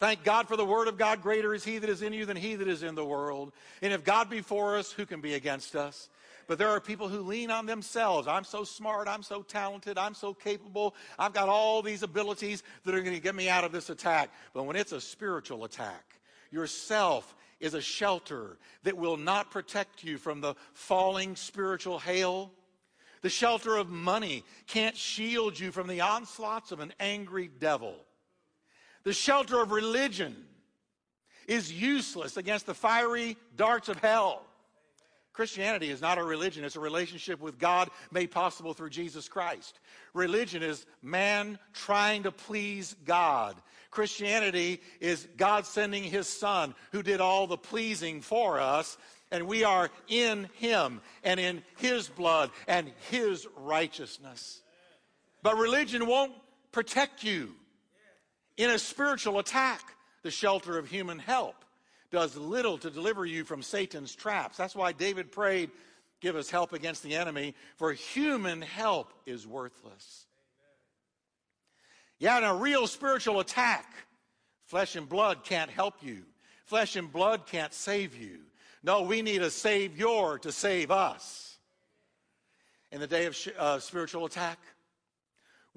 Thank 0.00 0.24
God 0.24 0.48
for 0.48 0.56
the 0.56 0.64
word 0.64 0.88
of 0.88 0.98
God. 0.98 1.22
Greater 1.22 1.54
is 1.54 1.62
he 1.62 1.78
that 1.78 1.88
is 1.88 2.02
in 2.02 2.12
you 2.12 2.26
than 2.26 2.36
he 2.36 2.56
that 2.56 2.66
is 2.66 2.82
in 2.82 2.96
the 2.96 3.04
world. 3.04 3.52
And 3.80 3.92
if 3.92 4.02
God 4.02 4.28
be 4.28 4.40
for 4.40 4.76
us, 4.76 4.90
who 4.90 5.06
can 5.06 5.20
be 5.20 5.34
against 5.34 5.76
us? 5.76 6.08
But 6.48 6.56
there 6.56 6.70
are 6.70 6.80
people 6.80 7.08
who 7.08 7.20
lean 7.20 7.50
on 7.50 7.66
themselves. 7.66 8.26
I'm 8.26 8.42
so 8.42 8.64
smart. 8.64 9.06
I'm 9.06 9.22
so 9.22 9.42
talented. 9.42 9.98
I'm 9.98 10.14
so 10.14 10.32
capable. 10.32 10.94
I've 11.18 11.34
got 11.34 11.50
all 11.50 11.82
these 11.82 12.02
abilities 12.02 12.62
that 12.84 12.94
are 12.94 13.02
going 13.02 13.14
to 13.14 13.22
get 13.22 13.34
me 13.34 13.50
out 13.50 13.64
of 13.64 13.70
this 13.70 13.90
attack. 13.90 14.30
But 14.54 14.64
when 14.64 14.74
it's 14.74 14.92
a 14.92 15.00
spiritual 15.00 15.64
attack, 15.64 16.18
yourself 16.50 17.36
is 17.60 17.74
a 17.74 17.82
shelter 17.82 18.56
that 18.84 18.96
will 18.96 19.18
not 19.18 19.50
protect 19.50 20.02
you 20.02 20.16
from 20.16 20.40
the 20.40 20.54
falling 20.72 21.36
spiritual 21.36 21.98
hail. 21.98 22.50
The 23.20 23.28
shelter 23.28 23.76
of 23.76 23.90
money 23.90 24.42
can't 24.66 24.96
shield 24.96 25.58
you 25.60 25.70
from 25.70 25.86
the 25.86 26.00
onslaughts 26.00 26.72
of 26.72 26.80
an 26.80 26.94
angry 26.98 27.50
devil. 27.58 27.94
The 29.02 29.12
shelter 29.12 29.60
of 29.60 29.70
religion 29.70 30.34
is 31.46 31.70
useless 31.70 32.38
against 32.38 32.64
the 32.64 32.74
fiery 32.74 33.36
darts 33.54 33.90
of 33.90 33.98
hell. 33.98 34.47
Christianity 35.38 35.90
is 35.90 36.00
not 36.00 36.18
a 36.18 36.24
religion, 36.24 36.64
it's 36.64 36.74
a 36.74 36.80
relationship 36.80 37.38
with 37.38 37.60
God 37.60 37.90
made 38.10 38.32
possible 38.32 38.74
through 38.74 38.90
Jesus 38.90 39.28
Christ. 39.28 39.78
Religion 40.12 40.64
is 40.64 40.84
man 41.00 41.60
trying 41.72 42.24
to 42.24 42.32
please 42.32 42.96
God. 43.04 43.54
Christianity 43.92 44.80
is 44.98 45.28
God 45.36 45.64
sending 45.64 46.02
his 46.02 46.26
son 46.26 46.74
who 46.90 47.04
did 47.04 47.20
all 47.20 47.46
the 47.46 47.56
pleasing 47.56 48.20
for 48.20 48.58
us, 48.58 48.98
and 49.30 49.46
we 49.46 49.62
are 49.62 49.90
in 50.08 50.48
him 50.54 51.00
and 51.22 51.38
in 51.38 51.62
his 51.76 52.08
blood 52.08 52.50
and 52.66 52.90
his 53.08 53.46
righteousness. 53.58 54.60
But 55.44 55.56
religion 55.56 56.08
won't 56.08 56.32
protect 56.72 57.22
you 57.22 57.54
in 58.56 58.70
a 58.70 58.78
spiritual 58.80 59.38
attack, 59.38 59.82
the 60.24 60.32
shelter 60.32 60.78
of 60.78 60.88
human 60.88 61.20
help 61.20 61.64
does 62.10 62.36
little 62.36 62.78
to 62.78 62.90
deliver 62.90 63.26
you 63.26 63.44
from 63.44 63.62
Satan's 63.62 64.14
traps. 64.14 64.56
That's 64.56 64.74
why 64.74 64.92
David 64.92 65.30
prayed, 65.32 65.70
Give 66.20 66.34
us 66.34 66.50
help 66.50 66.72
against 66.72 67.02
the 67.02 67.14
enemy, 67.14 67.54
for 67.76 67.92
human 67.92 68.60
help 68.60 69.12
is 69.24 69.46
worthless. 69.46 70.26
Yeah, 72.18 72.38
in 72.38 72.44
a 72.44 72.54
real 72.54 72.88
spiritual 72.88 73.38
attack, 73.38 73.86
flesh 74.66 74.96
and 74.96 75.08
blood 75.08 75.44
can't 75.44 75.70
help 75.70 76.02
you. 76.02 76.24
Flesh 76.64 76.96
and 76.96 77.12
blood 77.12 77.46
can't 77.46 77.72
save 77.72 78.16
you. 78.16 78.40
No, 78.82 79.02
we 79.02 79.22
need 79.22 79.42
a 79.42 79.50
Savior 79.50 80.38
to 80.38 80.50
save 80.50 80.90
us. 80.90 81.56
In 82.90 83.00
the 83.00 83.06
day 83.06 83.26
of 83.26 83.38
uh, 83.56 83.78
spiritual 83.78 84.24
attack, 84.24 84.58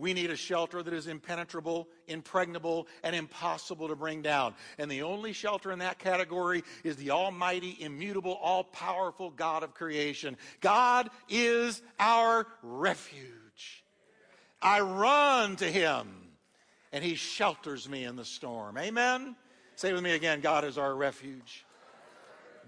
we 0.01 0.15
need 0.15 0.31
a 0.31 0.36
shelter 0.36 0.81
that 0.81 0.93
is 0.96 1.05
impenetrable, 1.05 1.88
impregnable, 2.08 2.88
and 3.03 3.15
impossible 3.15 3.88
to 3.88 3.96
bring 3.96 4.24
down. 4.24 4.55
And 4.79 4.89
the 4.89 5.03
only 5.03 5.31
shelter 5.31 5.72
in 5.72 5.77
that 5.77 6.00
category 6.00 6.64
is 6.83 6.96
the 6.96 7.11
almighty, 7.11 7.77
immutable, 7.79 8.33
all 8.42 8.64
powerful 8.64 9.29
God 9.29 9.61
of 9.61 9.75
creation. 9.75 10.37
God 10.59 11.11
is 11.29 11.83
our 12.00 12.48
refuge. 12.64 13.85
I 14.59 14.81
run 14.81 15.55
to 15.57 15.72
him, 15.72 16.07
and 16.92 17.03
he 17.03 17.14
shelters 17.14 17.87
me 17.87 18.03
in 18.03 18.16
the 18.16 18.25
storm. 18.25 18.79
Amen? 18.79 19.35
Say 19.75 19.94
with 19.94 20.01
me 20.01 20.14
again 20.14 20.42
God 20.42 20.66
is 20.66 20.79
our 20.79 20.96
refuge. 20.96 21.64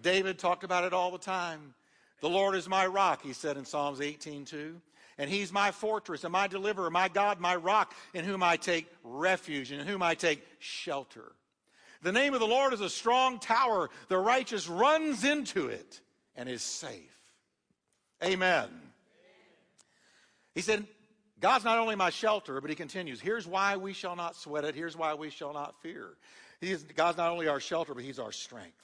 David 0.03 0.37
talked 0.37 0.63
about 0.63 0.83
it 0.83 0.93
all 0.93 1.09
the 1.09 1.17
time. 1.17 1.73
The 2.21 2.29
Lord 2.29 2.55
is 2.55 2.69
my 2.69 2.85
rock, 2.85 3.23
he 3.23 3.33
said 3.33 3.57
in 3.57 3.65
Psalms 3.65 4.01
18 4.01 4.45
2. 4.45 4.79
And 5.17 5.29
he's 5.29 5.51
my 5.51 5.71
fortress 5.71 6.23
and 6.23 6.31
my 6.31 6.47
deliverer, 6.47 6.89
my 6.89 7.07
God, 7.07 7.39
my 7.39 7.55
rock, 7.55 7.93
in 8.13 8.25
whom 8.25 8.41
I 8.41 8.57
take 8.57 8.87
refuge, 9.03 9.71
and 9.71 9.81
in 9.81 9.87
whom 9.87 10.01
I 10.01 10.15
take 10.15 10.43
shelter. 10.59 11.31
The 12.01 12.11
name 12.11 12.33
of 12.33 12.39
the 12.39 12.47
Lord 12.47 12.73
is 12.73 12.81
a 12.81 12.89
strong 12.89 13.39
tower. 13.39 13.89
The 14.09 14.17
righteous 14.17 14.67
runs 14.67 15.23
into 15.23 15.67
it 15.67 16.01
and 16.35 16.49
is 16.49 16.61
safe. 16.61 17.15
Amen. 18.23 18.67
He 20.55 20.61
said, 20.61 20.85
God's 21.39 21.65
not 21.65 21.77
only 21.77 21.95
my 21.95 22.09
shelter, 22.09 22.61
but 22.61 22.69
he 22.69 22.75
continues, 22.75 23.19
here's 23.19 23.45
why 23.45 23.77
we 23.77 23.93
shall 23.93 24.15
not 24.15 24.35
sweat 24.35 24.63
it. 24.63 24.75
Here's 24.75 24.95
why 24.95 25.13
we 25.13 25.29
shall 25.29 25.53
not 25.53 25.81
fear. 25.81 26.07
He 26.61 26.71
is, 26.71 26.83
God's 26.83 27.17
not 27.17 27.31
only 27.31 27.47
our 27.47 27.59
shelter, 27.59 27.93
but 27.93 28.03
he's 28.03 28.19
our 28.19 28.31
strength. 28.31 28.81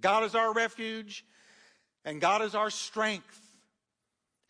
God 0.00 0.24
is 0.24 0.34
our 0.34 0.52
refuge, 0.52 1.24
and 2.04 2.20
God 2.20 2.42
is 2.42 2.54
our 2.54 2.70
strength. 2.70 3.40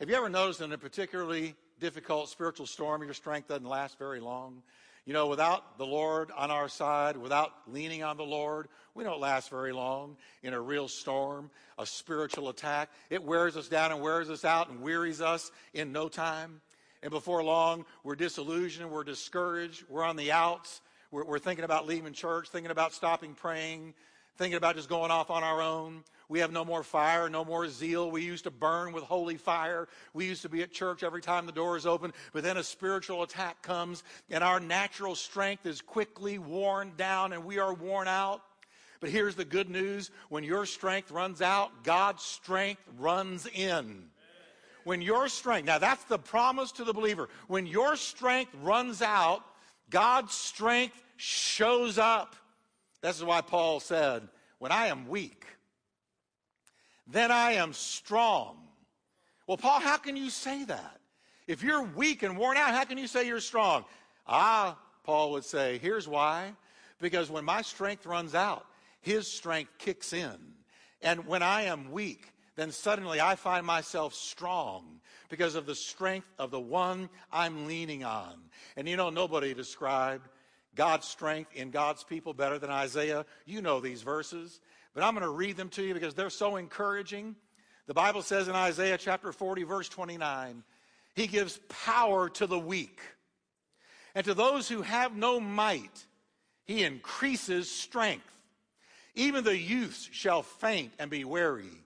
Have 0.03 0.11
you 0.11 0.17
ever 0.17 0.29
noticed 0.29 0.61
in 0.61 0.73
a 0.73 0.79
particularly 0.79 1.55
difficult 1.79 2.29
spiritual 2.29 2.67
storm, 2.67 3.05
your 3.05 3.15
strength 3.15 3.47
doesn't 3.47 3.69
last 3.69 4.01
very 4.01 4.19
long? 4.19 4.61
You 5.05 5.13
know, 5.13 5.29
without 5.29 5.79
the 5.79 5.87
Lord 5.87 6.33
on 6.37 6.51
our 6.51 6.69
side, 6.69 7.17
without 7.17 7.53
leaning 7.69 8.03
on 8.03 8.17
the 8.17 8.25
Lord, 8.25 8.67
we 8.97 9.05
don't 9.05 9.21
last 9.21 9.49
very 9.49 9.71
long 9.71 10.17
in 10.43 10.55
a 10.55 10.61
real 10.61 10.89
storm, 10.89 11.53
a 11.79 11.87
spiritual 11.87 12.49
attack. 12.49 12.91
It 13.11 13.23
wears 13.23 13.57
us 13.57 13.69
down 13.69 13.93
and 13.93 14.03
wears 14.03 14.29
us 14.29 14.45
out 14.45 14.71
and 14.71 14.81
wearies 14.83 15.21
us 15.21 15.53
in 15.73 15.93
no 15.93 16.09
time. 16.09 16.63
And 17.05 17.13
before 17.13 17.45
long, 17.45 17.85
we're 18.03 18.17
disillusioned, 18.17 18.91
we're 18.91 19.05
discouraged, 19.05 19.85
we're 19.89 20.03
on 20.03 20.17
the 20.17 20.33
outs, 20.33 20.81
we're, 21.13 21.25
we're 21.25 21.39
thinking 21.39 21.65
about 21.65 21.87
leaving 21.87 22.13
church, 22.13 22.49
thinking 22.49 22.73
about 22.73 22.93
stopping 22.93 23.35
praying, 23.35 23.95
thinking 24.37 24.57
about 24.57 24.75
just 24.75 24.89
going 24.89 25.13
off 25.13 25.31
on 25.31 25.45
our 25.45 25.63
own. 25.63 26.03
We 26.33 26.39
have 26.39 26.51
no 26.51 26.65
more 26.65 26.83
fire, 26.83 27.29
no 27.29 27.45
more 27.45 27.69
zeal. 27.69 28.11
We 28.11 28.23
used 28.23 28.45
to 28.45 28.51
burn 28.51 28.95
with 28.95 29.05
holy 29.05 29.37
fire. 29.37 29.87
We 30.15 30.25
used 30.25 30.41
to 30.41 30.49
be 30.49 30.63
at 30.63 30.73
church 30.73 31.03
every 31.03 31.21
time 31.21 31.45
the 31.45 31.53
door 31.53 31.77
is 31.77 31.85
open. 31.85 32.15
But 32.33 32.43
then 32.43 32.57
a 32.57 32.63
spiritual 32.63 33.23
attack 33.23 33.61
comes, 33.61 34.03
and 34.31 34.43
our 34.43 34.59
natural 34.59 35.15
strength 35.15 35.67
is 35.67 35.83
quickly 35.83 36.39
worn 36.39 36.93
down, 36.97 37.35
and 37.35 37.45
we 37.45 37.59
are 37.59 37.75
worn 37.75 38.09
out. 38.09 38.41
But 38.99 39.11
here's 39.11 39.35
the 39.35 39.45
good 39.45 39.69
news 39.69 40.11
when 40.31 40.43
your 40.43 40.65
strength 40.65 41.11
runs 41.11 41.43
out, 41.43 41.85
God's 41.85 42.23
strength 42.23 42.81
runs 42.99 43.47
in. 43.47 44.05
When 44.85 45.03
your 45.03 45.29
strength, 45.29 45.67
now 45.67 45.81
that's 45.81 46.05
the 46.05 46.19
promise 46.19 46.73
to 46.73 46.85
the 46.85 46.95
believer. 46.95 47.29
When 47.47 47.67
your 47.67 47.95
strength 47.95 48.55
runs 48.63 49.03
out, 49.03 49.45
God's 49.91 50.33
strength 50.33 50.97
shows 51.19 51.99
up. 51.99 52.37
This 53.03 53.19
is 53.19 53.23
why 53.23 53.43
Paul 53.43 53.81
said, 53.81 54.27
When 54.61 54.73
I 54.73 54.87
am 54.87 55.09
weak, 55.09 55.45
then 57.07 57.31
I 57.31 57.53
am 57.53 57.73
strong. 57.73 58.57
Well, 59.47 59.57
Paul, 59.57 59.81
how 59.81 59.97
can 59.97 60.17
you 60.17 60.31
say 60.31 60.65
that? 60.65 61.01
If 61.47 61.63
you're 61.63 61.83
weak 61.83 62.23
and 62.23 62.37
worn 62.37 62.57
out, 62.57 62.71
how 62.71 62.85
can 62.85 62.99
you 62.99 63.07
say 63.07 63.27
you're 63.27 63.41
strong? 63.41 63.85
Ah, 64.27 64.79
Paul 65.05 65.33
would 65.33 65.45
say, 65.45 65.79
here's 65.79 66.07
why. 66.07 66.53
Because 67.01 67.31
when 67.31 67.45
my 67.45 67.63
strength 67.63 68.07
runs 68.07 68.35
out, 68.35 68.65
his 69.01 69.27
strength 69.27 69.73
kicks 69.79 70.13
in. 70.13 70.37
And 71.03 71.27
when 71.27 71.43
I 71.43 71.63
am 71.63 71.91
weak, 71.91 72.33
then 72.55 72.71
suddenly 72.71 73.21
I 73.21 73.35
find 73.35 73.67
myself 73.67 74.15
strong 74.15 75.01
because 75.29 75.55
of 75.55 75.67
the 75.67 75.75
strength 75.75 76.29
of 76.39 76.51
the 76.51 76.61
one 76.61 77.09
I'm 77.33 77.67
leaning 77.67 78.05
on. 78.05 78.35
And 78.77 78.89
you 78.89 78.97
know, 78.97 79.11
nobody 79.11 79.55
described 79.55 80.29
God's 80.75 81.09
strength 81.09 81.51
in 81.55 81.71
God's 81.71 82.05
people 82.05 82.35
better 82.35 82.59
than 82.59 82.71
Isaiah. 82.71 83.27
You 83.45 83.61
know 83.63 83.81
these 83.81 84.03
verses. 84.03 84.61
But 84.95 85.05
I'm 85.05 85.15
going 85.15 85.23
to 85.23 85.31
read 85.31 85.57
them 85.57 85.69
to 85.71 85.83
you 85.83 85.95
because 85.95 86.15
they're 86.15 86.31
so 86.31 86.57
encouraging. 86.57 87.35
The 87.87 87.95
Bible 87.95 88.23
says 88.23 88.49
in 88.49 88.55
Isaiah 88.55 88.99
chapter 88.99 89.33
40, 89.33 89.63
verse 89.65 89.89
29, 89.89 90.63
He 91.15 91.27
gives 91.27 91.59
power 91.69 92.29
to 92.31 92.47
the 92.47 92.59
weak. 92.59 93.01
And 94.15 94.25
to 94.27 94.35
those 94.35 94.69
who 94.69 94.83
have 94.83 95.17
no 95.17 95.41
might, 95.41 96.07
He 96.65 96.85
increases 96.85 97.71
strength. 97.71 98.29
Even 99.15 99.45
the 99.45 99.57
youths 99.57 100.09
shall 100.13 100.43
faint 100.43 100.93
and 100.99 101.11
be 101.11 101.25
weary, 101.25 101.83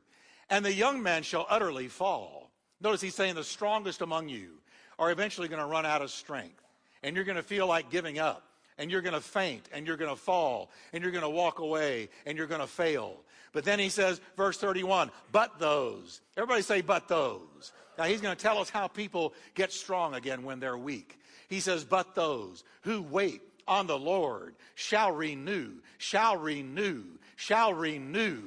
and 0.49 0.65
the 0.65 0.73
young 0.73 1.03
men 1.03 1.23
shall 1.23 1.47
utterly 1.49 1.89
fall. 1.89 2.51
Notice 2.81 3.01
He's 3.01 3.15
saying 3.15 3.35
the 3.35 3.45
strongest 3.45 4.01
among 4.01 4.29
you 4.29 4.59
are 4.99 5.11
eventually 5.11 5.49
going 5.49 5.63
to 5.63 5.67
run 5.67 5.87
out 5.87 6.03
of 6.03 6.11
strength, 6.11 6.63
and 7.03 7.15
you're 7.15 7.25
going 7.25 7.37
to 7.37 7.43
feel 7.43 7.67
like 7.67 7.91
giving 7.91 8.19
up 8.19 8.43
and 8.79 8.91
you're 8.91 9.03
going 9.03 9.15
to 9.15 9.21
faint 9.21 9.69
and 9.73 9.87
you're 9.87 9.97
going 9.97 10.11
to 10.11 10.21
fall 10.21 10.71
and 10.93 11.03
you're 11.03 11.13
going 11.13 11.23
to 11.23 11.31
walk 11.31 11.59
away 11.59 12.09
and 12.27 12.37
you're 12.37 12.47
going 12.47 12.61
to 12.61 12.67
fail. 12.67 13.17
But 13.53 13.65
then 13.65 13.79
he 13.79 13.89
says, 13.89 14.21
verse 14.37 14.59
31, 14.59 15.11
but 15.33 15.59
those. 15.59 16.21
Everybody 16.37 16.63
say, 16.63 16.83
but 16.83 17.09
those. 17.09 17.73
Now 17.99 18.05
he's 18.05 18.21
going 18.21 18.37
to 18.37 18.43
tell 18.43 18.59
us 18.59 18.69
how 18.69 18.89
people 18.89 19.33
get 19.55 19.73
strong 19.73 20.15
again 20.15 20.43
when 20.43 20.61
they're 20.61 20.77
weak. 20.77 21.19
He 21.49 21.61
says, 21.61 21.85
But 21.85 22.15
those 22.15 22.65
who 22.83 23.03
wait 23.03 23.41
on 23.69 23.87
the 23.87 23.99
Lord 23.99 24.55
shall 24.75 25.13
renew, 25.13 25.73
shall 25.99 26.37
renew, 26.37 27.05
shall 27.37 27.73
renew 27.73 28.43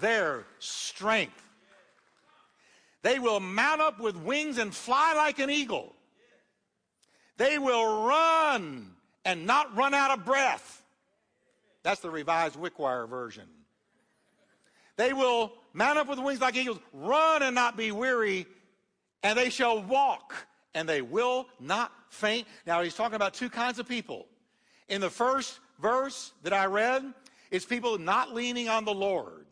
their 0.00 0.44
strength. 0.58 1.42
They 3.02 3.18
will 3.18 3.40
mount 3.40 3.80
up 3.80 4.00
with 4.00 4.16
wings 4.16 4.58
and 4.58 4.74
fly 4.74 5.14
like 5.14 5.38
an 5.38 5.50
eagle. 5.50 5.94
They 7.36 7.58
will 7.58 8.06
run 8.06 8.95
and 9.26 9.44
not 9.44 9.76
run 9.76 9.92
out 9.92 10.16
of 10.16 10.24
breath. 10.24 10.82
That's 11.82 12.00
the 12.00 12.08
revised 12.08 12.54
Wickwire 12.54 13.06
version. 13.08 13.44
They 14.96 15.12
will 15.12 15.52
mount 15.74 15.98
up 15.98 16.08
with 16.08 16.18
wings 16.18 16.40
like 16.40 16.56
eagles, 16.56 16.78
run 16.92 17.42
and 17.42 17.54
not 17.54 17.76
be 17.76 17.92
weary, 17.92 18.46
and 19.22 19.36
they 19.36 19.50
shall 19.50 19.82
walk 19.82 20.32
and 20.74 20.88
they 20.88 21.02
will 21.02 21.48
not 21.58 21.92
faint. 22.08 22.46
Now, 22.66 22.82
he's 22.82 22.94
talking 22.94 23.16
about 23.16 23.34
two 23.34 23.50
kinds 23.50 23.78
of 23.78 23.88
people. 23.88 24.26
In 24.88 25.00
the 25.00 25.10
first 25.10 25.58
verse 25.80 26.32
that 26.44 26.52
I 26.52 26.66
read, 26.66 27.12
it's 27.50 27.64
people 27.64 27.98
not 27.98 28.32
leaning 28.32 28.68
on 28.68 28.84
the 28.84 28.94
Lord. 28.94 29.46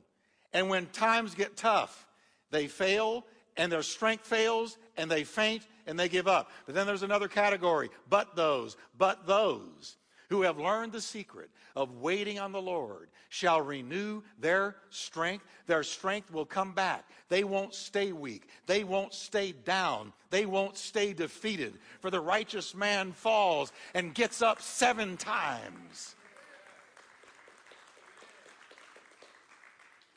And 0.52 0.68
when 0.68 0.86
times 0.86 1.34
get 1.34 1.56
tough, 1.56 2.06
they 2.50 2.68
fail 2.68 3.26
and 3.56 3.72
their 3.72 3.82
strength 3.82 4.24
fails 4.26 4.78
and 4.96 5.10
they 5.10 5.24
faint 5.24 5.66
and 5.86 5.98
they 5.98 6.08
give 6.08 6.26
up. 6.28 6.50
But 6.66 6.74
then 6.74 6.86
there's 6.86 7.02
another 7.02 7.28
category, 7.28 7.90
but 8.08 8.36
those, 8.36 8.76
but 8.96 9.26
those 9.26 9.96
who 10.30 10.42
have 10.42 10.58
learned 10.58 10.92
the 10.92 11.00
secret 11.00 11.50
of 11.76 11.98
waiting 11.98 12.38
on 12.38 12.52
the 12.52 12.62
Lord 12.62 13.08
shall 13.28 13.60
renew 13.60 14.22
their 14.38 14.76
strength. 14.90 15.44
Their 15.66 15.82
strength 15.82 16.30
will 16.30 16.46
come 16.46 16.72
back. 16.72 17.04
They 17.28 17.44
won't 17.44 17.74
stay 17.74 18.12
weak. 18.12 18.48
They 18.66 18.84
won't 18.84 19.12
stay 19.12 19.52
down. 19.52 20.12
They 20.30 20.46
won't 20.46 20.76
stay 20.76 21.12
defeated. 21.12 21.74
For 22.00 22.10
the 22.10 22.20
righteous 22.20 22.74
man 22.74 23.12
falls 23.12 23.72
and 23.94 24.14
gets 24.14 24.40
up 24.40 24.62
seven 24.62 25.16
times. 25.16 26.14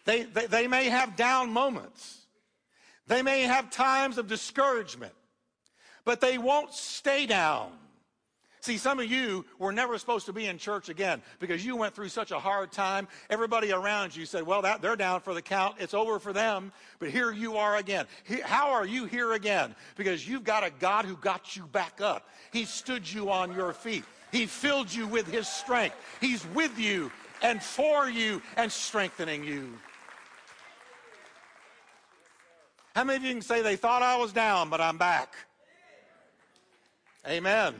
They, 0.05 0.23
they, 0.23 0.45
they 0.45 0.67
may 0.67 0.85
have 0.85 1.17
down 1.17 1.51
moments. 1.51 2.25
They 3.07 3.21
may 3.21 3.41
have 3.41 3.69
times 3.69 4.17
of 4.17 4.27
discouragement, 4.27 5.13
but 6.07 6.21
they 6.21 6.37
won't 6.37 6.73
stay 6.73 7.25
down. 7.25 7.69
See, 8.61 8.77
some 8.77 8.97
of 8.97 9.11
you 9.11 9.43
were 9.59 9.73
never 9.73 9.97
supposed 9.97 10.25
to 10.27 10.33
be 10.33 10.45
in 10.45 10.57
church 10.57 10.87
again 10.87 11.21
because 11.41 11.65
you 11.65 11.75
went 11.75 11.93
through 11.93 12.07
such 12.07 12.31
a 12.31 12.39
hard 12.39 12.71
time. 12.71 13.09
Everybody 13.29 13.73
around 13.73 14.15
you 14.15 14.25
said, 14.25 14.43
well, 14.43 14.61
that, 14.61 14.81
they're 14.81 14.95
down 14.95 15.19
for 15.19 15.33
the 15.33 15.41
count. 15.41 15.75
It's 15.79 15.93
over 15.93 16.17
for 16.17 16.31
them. 16.31 16.71
But 16.99 17.09
here 17.09 17.33
you 17.33 17.57
are 17.57 17.75
again. 17.75 18.05
how 18.45 18.71
are 18.71 18.85
you 18.85 19.03
here 19.03 19.33
again? 19.33 19.75
Because 19.97 20.25
you've 20.25 20.45
got 20.45 20.63
a 20.63 20.69
God 20.79 21.03
who 21.03 21.17
got 21.17 21.57
you 21.57 21.63
back 21.73 21.99
up. 21.99 22.29
He 22.53 22.63
stood 22.63 23.11
you 23.11 23.29
on 23.29 23.51
your 23.51 23.73
feet. 23.73 24.05
He 24.31 24.45
filled 24.45 24.93
you 24.93 25.07
with 25.07 25.29
his 25.29 25.45
strength. 25.45 25.97
He's 26.21 26.45
with 26.53 26.79
you 26.79 27.11
and 27.41 27.61
for 27.61 28.09
you 28.09 28.41
and 28.55 28.71
strengthening 28.71 29.43
you. 29.43 29.77
How 32.95 33.03
many 33.03 33.17
of 33.17 33.23
you 33.25 33.33
can 33.33 33.41
say 33.41 33.61
they 33.61 33.75
thought 33.75 34.01
I 34.01 34.15
was 34.15 34.31
down, 34.31 34.69
but 34.69 34.79
I'm 34.79 34.97
back? 34.97 35.35
Amen. 37.27 37.75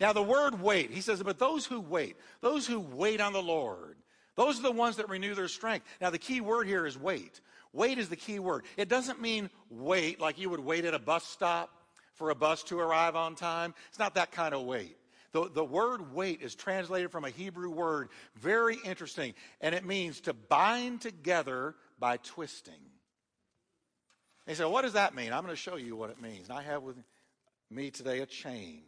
Now, 0.00 0.12
the 0.12 0.22
word 0.22 0.60
wait, 0.60 0.90
he 0.90 1.00
says, 1.00 1.22
but 1.22 1.38
those 1.38 1.66
who 1.66 1.80
wait, 1.80 2.16
those 2.40 2.66
who 2.66 2.80
wait 2.80 3.20
on 3.20 3.32
the 3.32 3.42
Lord, 3.42 3.96
those 4.36 4.58
are 4.58 4.62
the 4.62 4.72
ones 4.72 4.96
that 4.96 5.08
renew 5.08 5.34
their 5.34 5.48
strength. 5.48 5.86
Now, 6.00 6.10
the 6.10 6.18
key 6.18 6.40
word 6.40 6.66
here 6.66 6.86
is 6.86 6.98
wait. 6.98 7.40
Wait 7.72 7.98
is 7.98 8.08
the 8.08 8.16
key 8.16 8.38
word. 8.38 8.64
It 8.76 8.88
doesn't 8.88 9.20
mean 9.20 9.50
wait 9.70 10.20
like 10.20 10.38
you 10.38 10.50
would 10.50 10.60
wait 10.60 10.84
at 10.84 10.94
a 10.94 10.98
bus 10.98 11.24
stop 11.24 11.70
for 12.14 12.30
a 12.30 12.34
bus 12.34 12.62
to 12.64 12.78
arrive 12.78 13.16
on 13.16 13.34
time. 13.34 13.74
It's 13.88 13.98
not 13.98 14.14
that 14.14 14.32
kind 14.32 14.54
of 14.54 14.62
wait. 14.62 14.96
The, 15.32 15.50
the 15.52 15.64
word 15.64 16.14
wait 16.14 16.42
is 16.42 16.54
translated 16.54 17.10
from 17.10 17.24
a 17.24 17.30
Hebrew 17.30 17.70
word, 17.70 18.08
very 18.36 18.78
interesting, 18.84 19.34
and 19.60 19.74
it 19.74 19.84
means 19.84 20.20
to 20.22 20.32
bind 20.32 21.00
together 21.00 21.74
by 21.98 22.18
twisting. 22.18 22.74
They 24.46 24.54
say, 24.54 24.64
what 24.64 24.82
does 24.82 24.92
that 24.92 25.14
mean? 25.14 25.32
I'm 25.32 25.42
going 25.42 25.52
to 25.52 25.56
show 25.56 25.76
you 25.76 25.96
what 25.96 26.10
it 26.10 26.20
means. 26.20 26.48
And 26.48 26.58
I 26.58 26.62
have 26.62 26.82
with 26.82 26.96
me 26.96 27.02
today 27.90 28.20
a 28.20 28.26
chain. 28.26 28.82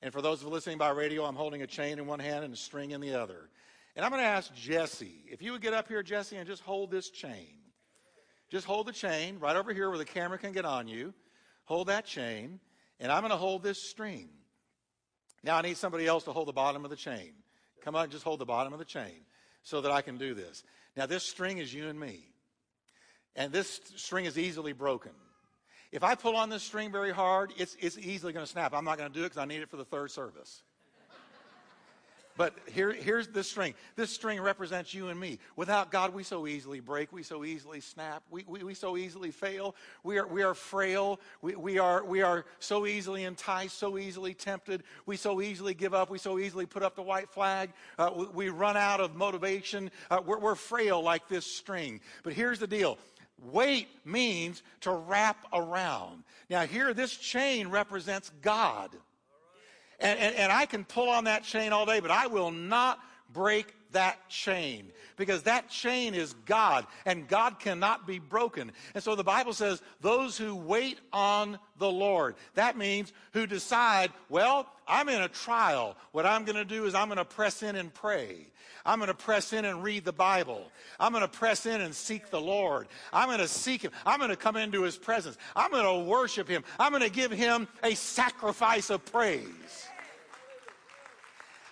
And 0.00 0.12
for 0.12 0.22
those 0.22 0.40
of 0.40 0.48
you 0.48 0.52
listening 0.52 0.78
by 0.78 0.90
radio, 0.90 1.24
I'm 1.24 1.34
holding 1.34 1.62
a 1.62 1.66
chain 1.66 1.98
in 1.98 2.06
one 2.06 2.20
hand 2.20 2.44
and 2.44 2.54
a 2.54 2.56
string 2.56 2.92
in 2.92 3.00
the 3.00 3.14
other. 3.14 3.50
And 3.94 4.04
I'm 4.04 4.10
going 4.10 4.22
to 4.22 4.28
ask 4.28 4.54
Jesse, 4.54 5.24
if 5.30 5.42
you 5.42 5.52
would 5.52 5.60
get 5.60 5.74
up 5.74 5.88
here, 5.88 6.02
Jesse, 6.02 6.36
and 6.36 6.46
just 6.46 6.62
hold 6.62 6.90
this 6.90 7.10
chain. 7.10 7.54
Just 8.50 8.66
hold 8.66 8.86
the 8.86 8.92
chain 8.92 9.38
right 9.38 9.56
over 9.56 9.72
here 9.72 9.88
where 9.88 9.98
the 9.98 10.04
camera 10.04 10.38
can 10.38 10.52
get 10.52 10.64
on 10.64 10.88
you. 10.88 11.12
Hold 11.64 11.88
that 11.88 12.06
chain, 12.06 12.60
and 13.00 13.10
I'm 13.10 13.20
going 13.20 13.30
to 13.30 13.36
hold 13.36 13.62
this 13.62 13.82
string. 13.82 14.28
Now 15.42 15.56
I 15.56 15.62
need 15.62 15.76
somebody 15.76 16.06
else 16.06 16.24
to 16.24 16.32
hold 16.32 16.48
the 16.48 16.52
bottom 16.52 16.84
of 16.84 16.90
the 16.90 16.96
chain. 16.96 17.32
Come 17.82 17.96
on, 17.96 18.10
just 18.10 18.24
hold 18.24 18.38
the 18.38 18.46
bottom 18.46 18.72
of 18.72 18.78
the 18.78 18.84
chain 18.84 19.24
so 19.62 19.80
that 19.80 19.90
I 19.90 20.02
can 20.02 20.18
do 20.18 20.34
this. 20.34 20.62
Now 20.96 21.06
this 21.06 21.24
string 21.24 21.58
is 21.58 21.72
you 21.72 21.88
and 21.88 21.98
me. 21.98 22.28
And 23.34 23.52
this 23.52 23.80
string 23.96 24.24
is 24.24 24.38
easily 24.38 24.72
broken. 24.72 25.12
If 25.92 26.02
I 26.02 26.14
pull 26.14 26.36
on 26.36 26.48
this 26.48 26.62
string 26.62 26.90
very 26.90 27.12
hard, 27.12 27.52
it's, 27.58 27.76
it's 27.78 27.98
easily 27.98 28.32
going 28.32 28.46
to 28.46 28.50
snap. 28.50 28.72
I'm 28.74 28.84
not 28.84 28.96
going 28.96 29.12
to 29.12 29.14
do 29.14 29.20
it 29.20 29.28
because 29.28 29.38
I 29.38 29.44
need 29.44 29.60
it 29.60 29.68
for 29.68 29.76
the 29.76 29.84
third 29.84 30.10
service. 30.10 30.62
But 32.36 32.54
here, 32.72 32.92
here's 32.92 33.28
this 33.28 33.48
string. 33.48 33.74
This 33.94 34.10
string 34.10 34.40
represents 34.40 34.94
you 34.94 35.08
and 35.08 35.20
me. 35.20 35.38
Without 35.54 35.90
God, 35.90 36.14
we 36.14 36.22
so 36.22 36.46
easily 36.46 36.80
break. 36.80 37.12
We 37.12 37.22
so 37.22 37.44
easily 37.44 37.80
snap. 37.80 38.22
We, 38.30 38.44
we, 38.46 38.64
we 38.64 38.74
so 38.74 38.96
easily 38.96 39.30
fail. 39.30 39.76
We 40.02 40.18
are, 40.18 40.26
we 40.26 40.42
are 40.42 40.54
frail. 40.54 41.20
We, 41.42 41.56
we, 41.56 41.78
are, 41.78 42.02
we 42.02 42.22
are 42.22 42.46
so 42.58 42.86
easily 42.86 43.24
enticed, 43.24 43.78
so 43.78 43.98
easily 43.98 44.32
tempted. 44.32 44.82
We 45.04 45.16
so 45.16 45.42
easily 45.42 45.74
give 45.74 45.92
up. 45.92 46.08
We 46.08 46.18
so 46.18 46.38
easily 46.38 46.64
put 46.64 46.82
up 46.82 46.96
the 46.96 47.02
white 47.02 47.28
flag. 47.28 47.70
Uh, 47.98 48.10
we, 48.16 48.26
we, 48.26 48.48
run 48.48 48.78
out 48.78 49.00
of 49.00 49.14
motivation. 49.14 49.90
Uh, 50.10 50.22
we're, 50.24 50.38
we're 50.38 50.54
frail 50.54 51.02
like 51.02 51.28
this 51.28 51.44
string. 51.44 52.00
But 52.22 52.32
here's 52.32 52.58
the 52.58 52.66
deal 52.66 52.98
Wait 53.50 53.88
means 54.04 54.62
to 54.82 54.92
wrap 54.92 55.46
around. 55.52 56.22
Now, 56.48 56.66
here, 56.66 56.94
this 56.94 57.16
chain 57.16 57.68
represents 57.68 58.30
God. 58.40 58.90
And, 59.98 60.18
and, 60.18 60.36
and, 60.36 60.52
I 60.52 60.66
can 60.66 60.84
pull 60.84 61.08
on 61.08 61.24
that 61.24 61.44
chain 61.44 61.72
all 61.72 61.86
day, 61.86 62.00
but 62.00 62.10
I 62.10 62.26
will 62.26 62.50
not 62.50 62.98
break 63.32 63.74
that 63.92 64.28
chain 64.28 64.92
because 65.16 65.42
that 65.44 65.68
chain 65.68 66.14
is 66.14 66.34
God 66.46 66.86
and 67.06 67.28
God 67.28 67.58
cannot 67.58 68.06
be 68.06 68.18
broken. 68.18 68.72
And 68.94 69.02
so 69.02 69.14
the 69.14 69.24
Bible 69.24 69.52
says, 69.52 69.82
those 70.00 70.36
who 70.36 70.54
wait 70.54 70.98
on 71.12 71.58
the 71.78 71.90
Lord. 71.90 72.34
That 72.54 72.76
means 72.76 73.12
who 73.32 73.46
decide, 73.46 74.10
well, 74.28 74.66
I'm 74.86 75.08
in 75.08 75.22
a 75.22 75.28
trial. 75.28 75.96
What 76.12 76.26
I'm 76.26 76.44
going 76.44 76.56
to 76.56 76.64
do 76.64 76.86
is 76.86 76.94
I'm 76.94 77.08
going 77.08 77.18
to 77.18 77.24
press 77.24 77.62
in 77.62 77.76
and 77.76 77.92
pray. 77.92 78.48
I'm 78.84 78.98
going 78.98 79.08
to 79.08 79.14
press 79.14 79.52
in 79.52 79.64
and 79.64 79.82
read 79.82 80.04
the 80.04 80.12
Bible. 80.12 80.70
I'm 80.98 81.12
going 81.12 81.22
to 81.22 81.28
press 81.28 81.66
in 81.66 81.80
and 81.80 81.94
seek 81.94 82.30
the 82.30 82.40
Lord. 82.40 82.88
I'm 83.12 83.28
going 83.28 83.38
to 83.38 83.48
seek 83.48 83.82
Him. 83.82 83.92
I'm 84.04 84.18
going 84.18 84.30
to 84.30 84.36
come 84.36 84.56
into 84.56 84.82
His 84.82 84.96
presence. 84.96 85.38
I'm 85.54 85.70
going 85.70 85.84
to 85.84 86.10
worship 86.10 86.48
Him. 86.48 86.64
I'm 86.80 86.90
going 86.90 87.02
to 87.02 87.10
give 87.10 87.30
Him 87.30 87.68
a 87.84 87.94
sacrifice 87.94 88.90
of 88.90 89.04
praise. 89.04 89.88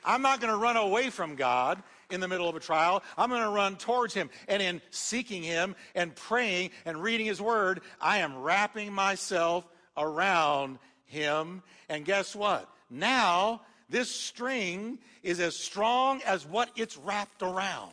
I'm 0.05 0.23
not 0.23 0.41
going 0.41 0.53
to 0.53 0.59
run 0.59 0.77
away 0.77 1.11
from 1.11 1.35
God 1.35 1.83
in 2.11 2.21
the 2.21 2.29
middle 2.29 2.49
of 2.49 2.57
a 2.57 2.61
trial. 2.61 3.03
I'm 3.17 3.31
going 3.31 3.43
to 3.43 3.51
run 3.51 3.77
towards 3.77 4.15
Him. 4.15 4.31
And 4.49 4.63
in 4.63 4.81
seeking 4.91 5.43
Him 5.43 5.75
and 5.95 6.15
praying 6.15 6.71
and 6.85 7.03
reading 7.03 7.27
His 7.27 7.41
Word, 7.41 7.81
I 8.01 8.19
am 8.19 8.39
wrapping 8.39 8.93
myself 8.93 9.65
around 9.97 10.79
Him. 11.07 11.63
And 11.89 12.05
guess 12.05 12.35
what? 12.35 12.69
Now, 12.91 13.63
this 13.89 14.11
string 14.11 14.99
is 15.23 15.41
as 15.41 15.57
strong 15.57 16.23
as 16.23 16.47
what 16.47 16.71
it's 16.77 16.97
wrapped 16.97 17.43
around. 17.43 17.93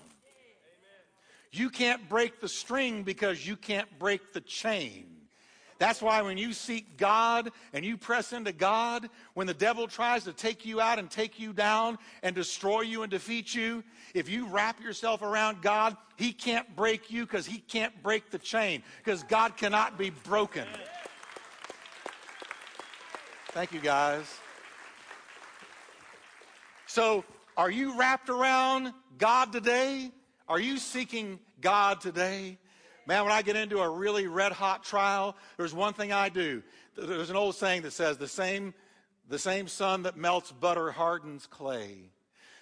You 1.52 1.70
can't 1.70 2.08
break 2.08 2.40
the 2.40 2.50
string 2.50 3.04
because 3.04 3.46
you 3.46 3.56
can't 3.56 3.88
break 3.98 4.34
the 4.34 4.42
chain. 4.42 5.17
That's 5.80 6.02
why 6.02 6.22
when 6.22 6.38
you 6.38 6.54
seek 6.54 6.98
God 6.98 7.52
and 7.74 7.86
you 7.86 7.98
press 7.98 8.34
into 8.34 8.52
God, 8.52 9.10
when 9.36 9.46
the 9.46 9.54
devil 9.54 9.88
tries 9.88 10.24
to 10.24 10.34
take 10.34 10.66
you 10.66 10.82
out 10.82 10.98
and 10.98 11.10
take 11.10 11.40
you 11.40 11.54
down 11.54 12.00
and 12.24 12.36
destroy 12.36 12.82
you 12.82 13.04
and 13.04 13.12
defeat 13.12 13.54
you, 13.54 13.84
if 14.14 14.28
you 14.28 14.48
wrap 14.48 14.82
yourself 14.82 15.22
around 15.22 15.62
God, 15.62 15.96
he 16.16 16.34
can't 16.34 16.76
break 16.76 17.12
you 17.12 17.26
because 17.26 17.46
he 17.46 17.60
can't 17.60 17.94
break 18.02 18.32
the 18.32 18.40
chain 18.40 18.82
because 19.04 19.24
God 19.24 19.56
cannot 19.56 19.98
be 19.98 20.10
broken. 20.10 20.66
Thank 23.50 23.72
you, 23.72 23.80
guys. 23.80 24.26
So, 26.86 27.24
are 27.56 27.70
you 27.72 27.98
wrapped 27.98 28.30
around 28.30 28.94
God 29.18 29.52
today? 29.52 30.12
Are 30.48 30.60
you 30.60 30.78
seeking 30.78 31.40
God 31.60 32.02
today? 32.02 32.58
Man, 33.08 33.24
when 33.24 33.32
I 33.32 33.42
get 33.42 33.56
into 33.56 33.80
a 33.80 33.90
really 33.90 34.28
red 34.28 34.52
hot 34.52 34.84
trial, 34.84 35.38
there's 35.56 35.74
one 35.74 35.94
thing 35.94 36.12
I 36.12 36.28
do. 36.28 36.62
There's 36.98 37.30
an 37.30 37.38
old 37.38 37.56
saying 37.56 37.84
that 37.84 37.94
says 37.94 38.18
the 38.18 38.28
same, 38.28 38.74
the 39.30 39.40
same 39.40 39.70
sun 39.70 40.04
that 40.04 40.18
melts 40.18 40.52
butter 40.52 40.92
hardens 40.92 41.48
clay. 41.48 42.12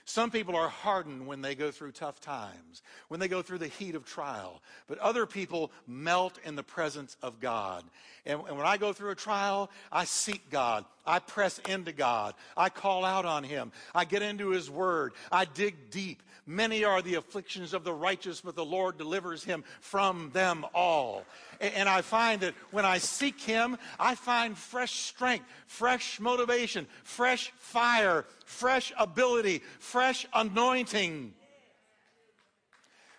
Some 0.07 0.29
people 0.29 0.55
are 0.55 0.69
hardened 0.69 1.25
when 1.25 1.41
they 1.41 1.55
go 1.55 1.71
through 1.71 1.91
tough 1.93 2.21
times, 2.21 2.83
when 3.07 3.19
they 3.19 3.27
go 3.27 3.41
through 3.41 3.57
the 3.57 3.67
heat 3.67 3.95
of 3.95 4.05
trial. 4.05 4.61
But 4.87 4.99
other 4.99 5.25
people 5.25 5.71
melt 5.87 6.37
in 6.45 6.55
the 6.55 6.63
presence 6.63 7.17
of 7.23 7.39
God. 7.39 7.83
And, 8.23 8.39
and, 8.47 8.55
when 8.55 8.67
I 8.67 8.77
go 8.77 8.93
through 8.93 9.09
a 9.09 9.15
trial, 9.15 9.71
I 9.91 10.05
seek 10.05 10.51
God. 10.51 10.85
I 11.07 11.17
press 11.17 11.59
into 11.67 11.91
God. 11.91 12.35
I 12.55 12.69
call 12.69 13.03
out 13.03 13.25
on 13.25 13.43
Him. 13.43 13.71
I 13.95 14.05
get 14.05 14.21
into 14.21 14.49
His 14.49 14.69
Word. 14.69 15.13
I 15.31 15.45
dig 15.45 15.89
deep. 15.89 16.21
Many 16.47 16.83
are 16.83 17.01
the 17.01 17.15
afflictions 17.15 17.73
of 17.73 17.83
the 17.83 17.93
righteous, 17.93 18.41
but 18.41 18.55
the 18.55 18.65
Lord 18.65 18.99
delivers 18.99 19.43
him 19.43 19.63
from 19.81 20.29
them 20.31 20.63
all. 20.75 21.23
And 21.59 21.89
I 21.89 22.01
find 22.01 22.41
that 22.41 22.53
when 22.69 22.85
I 22.85 22.99
seek 22.99 23.41
him, 23.41 23.77
I 23.99 24.13
find 24.13 24.55
fresh 24.55 24.91
strength, 24.91 25.45
fresh 25.65 26.19
motivation, 26.19 26.85
fresh 27.03 27.51
fire, 27.57 28.25
fresh 28.45 28.93
ability, 28.97 29.61
fresh 29.79 30.25
anointing. 30.33 31.33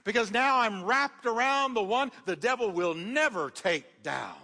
Because 0.05 0.31
now 0.31 0.59
I'm 0.59 0.85
wrapped 0.85 1.27
around 1.27 1.75
the 1.75 1.83
one 1.83 2.13
the 2.25 2.37
devil 2.37 2.71
will 2.71 2.95
never 2.95 3.51
take 3.51 4.03
down. 4.03 4.37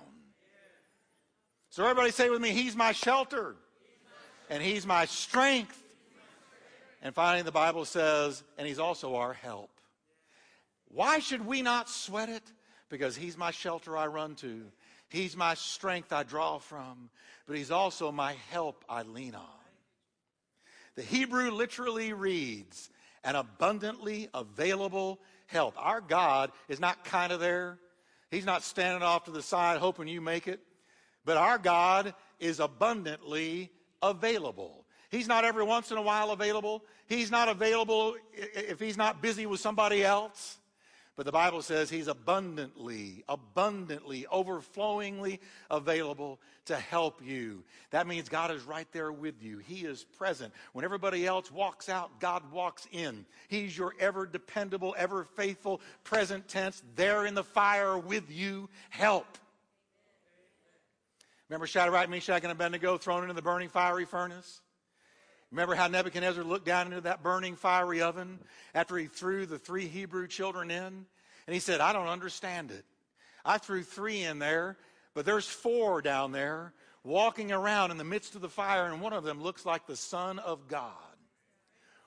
So 1.70 1.84
everybody 1.84 2.10
say 2.10 2.28
with 2.28 2.42
me, 2.42 2.50
He's 2.50 2.76
my 2.76 2.92
shelter, 2.92 3.54
and 4.50 4.62
He's 4.62 4.84
my 4.84 5.06
strength. 5.06 5.78
And 7.00 7.14
finally, 7.14 7.42
the 7.42 7.52
Bible 7.52 7.84
says, 7.84 8.42
and 8.58 8.66
He's 8.66 8.78
also 8.78 9.14
our 9.14 9.32
help. 9.32 9.70
Why 10.88 11.20
should 11.20 11.46
we 11.46 11.62
not 11.62 11.88
sweat 11.88 12.28
it? 12.28 12.42
Because 12.90 13.16
He's 13.16 13.38
my 13.38 13.52
shelter 13.52 13.96
I 13.96 14.08
run 14.08 14.34
to, 14.36 14.64
He's 15.08 15.36
my 15.36 15.54
strength 15.54 16.12
I 16.12 16.24
draw 16.24 16.58
from, 16.58 17.08
but 17.46 17.56
He's 17.56 17.70
also 17.70 18.12
my 18.12 18.34
help 18.50 18.84
I 18.88 19.02
lean 19.02 19.34
on. 19.34 19.61
The 20.96 21.02
Hebrew 21.02 21.50
literally 21.50 22.12
reads, 22.12 22.90
an 23.24 23.36
abundantly 23.36 24.28
available 24.34 25.20
help. 25.46 25.74
Our 25.78 26.00
God 26.00 26.50
is 26.68 26.80
not 26.80 27.04
kind 27.04 27.32
of 27.32 27.40
there. 27.40 27.78
He's 28.30 28.44
not 28.44 28.62
standing 28.62 29.02
off 29.02 29.24
to 29.24 29.30
the 29.30 29.42
side 29.42 29.78
hoping 29.78 30.08
you 30.08 30.20
make 30.20 30.48
it. 30.48 30.60
But 31.24 31.36
our 31.36 31.58
God 31.58 32.14
is 32.40 32.60
abundantly 32.60 33.70
available. 34.02 34.84
He's 35.10 35.28
not 35.28 35.44
every 35.44 35.64
once 35.64 35.90
in 35.90 35.98
a 35.98 36.02
while 36.02 36.30
available. 36.30 36.82
He's 37.06 37.30
not 37.30 37.48
available 37.48 38.16
if 38.32 38.80
he's 38.80 38.96
not 38.96 39.22
busy 39.22 39.46
with 39.46 39.60
somebody 39.60 40.02
else. 40.02 40.58
But 41.14 41.26
the 41.26 41.32
Bible 41.32 41.60
says 41.60 41.90
he's 41.90 42.08
abundantly, 42.08 43.22
abundantly, 43.28 44.26
overflowingly 44.32 45.40
available 45.70 46.40
to 46.64 46.76
help 46.76 47.20
you. 47.22 47.64
That 47.90 48.06
means 48.06 48.30
God 48.30 48.50
is 48.50 48.62
right 48.62 48.90
there 48.92 49.12
with 49.12 49.42
you. 49.42 49.58
He 49.58 49.80
is 49.80 50.04
present. 50.04 50.54
When 50.72 50.86
everybody 50.86 51.26
else 51.26 51.52
walks 51.52 51.90
out, 51.90 52.18
God 52.18 52.50
walks 52.50 52.88
in. 52.92 53.26
He's 53.48 53.76
your 53.76 53.94
ever 54.00 54.24
dependable, 54.24 54.94
ever 54.96 55.24
faithful, 55.24 55.82
present 56.02 56.48
tense, 56.48 56.82
there 56.96 57.26
in 57.26 57.34
the 57.34 57.44
fire 57.44 57.98
with 57.98 58.30
you, 58.30 58.70
help. 58.88 59.26
Remember 61.50 61.66
Shadrach, 61.66 62.08
Meshach, 62.08 62.42
and 62.42 62.52
Abednego 62.52 62.96
thrown 62.96 63.24
into 63.24 63.34
the 63.34 63.42
burning 63.42 63.68
fiery 63.68 64.06
furnace? 64.06 64.62
Remember 65.52 65.74
how 65.74 65.86
Nebuchadnezzar 65.86 66.42
looked 66.42 66.64
down 66.64 66.86
into 66.86 67.02
that 67.02 67.22
burning 67.22 67.56
fiery 67.56 68.00
oven 68.00 68.38
after 68.74 68.96
he 68.96 69.06
threw 69.06 69.44
the 69.44 69.58
three 69.58 69.86
Hebrew 69.86 70.26
children 70.26 70.70
in? 70.70 71.06
And 71.46 71.54
he 71.54 71.60
said, 71.60 71.80
I 71.80 71.92
don't 71.92 72.08
understand 72.08 72.70
it. 72.70 72.86
I 73.44 73.58
threw 73.58 73.82
three 73.82 74.22
in 74.22 74.38
there, 74.38 74.78
but 75.12 75.26
there's 75.26 75.46
four 75.46 76.00
down 76.00 76.32
there 76.32 76.72
walking 77.04 77.52
around 77.52 77.90
in 77.90 77.98
the 77.98 78.04
midst 78.04 78.34
of 78.34 78.40
the 78.40 78.48
fire, 78.48 78.86
and 78.86 79.02
one 79.02 79.12
of 79.12 79.24
them 79.24 79.42
looks 79.42 79.66
like 79.66 79.86
the 79.86 79.96
Son 79.96 80.38
of 80.38 80.68
God. 80.68 80.92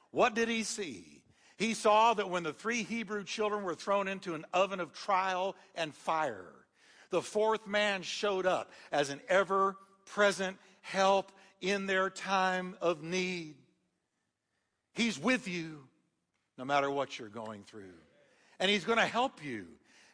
What 0.10 0.34
did 0.34 0.50
he 0.50 0.64
see? 0.64 1.22
He 1.58 1.74
saw 1.74 2.14
that 2.16 2.30
when 2.30 2.44
the 2.44 2.54
three 2.54 2.84
Hebrew 2.84 3.24
children 3.24 3.64
were 3.64 3.76
thrown 3.76 4.08
into 4.08 4.34
an 4.34 4.46
oven 4.54 4.80
of 4.80 4.94
trial 4.94 5.56
and 5.76 5.94
fire, 5.94 6.52
the 7.12 7.22
fourth 7.22 7.68
man 7.68 8.02
showed 8.02 8.46
up 8.46 8.72
as 8.92 9.10
an 9.10 9.22
ever 9.30 9.78
present 10.06 10.58
help 10.82 11.32
in 11.62 11.86
their 11.86 12.10
time 12.10 12.76
of 12.82 13.04
need. 13.04 13.56
He's 14.94 15.20
with 15.20 15.48
you 15.48 15.88
no 16.58 16.66
matter 16.66 16.90
what 16.90 17.20
you're 17.20 17.30
going 17.30 17.64
through. 17.64 17.94
And 18.60 18.72
He's 18.72 18.86
going 18.86 19.00
to 19.00 19.06
help 19.06 19.44
you. 19.44 19.66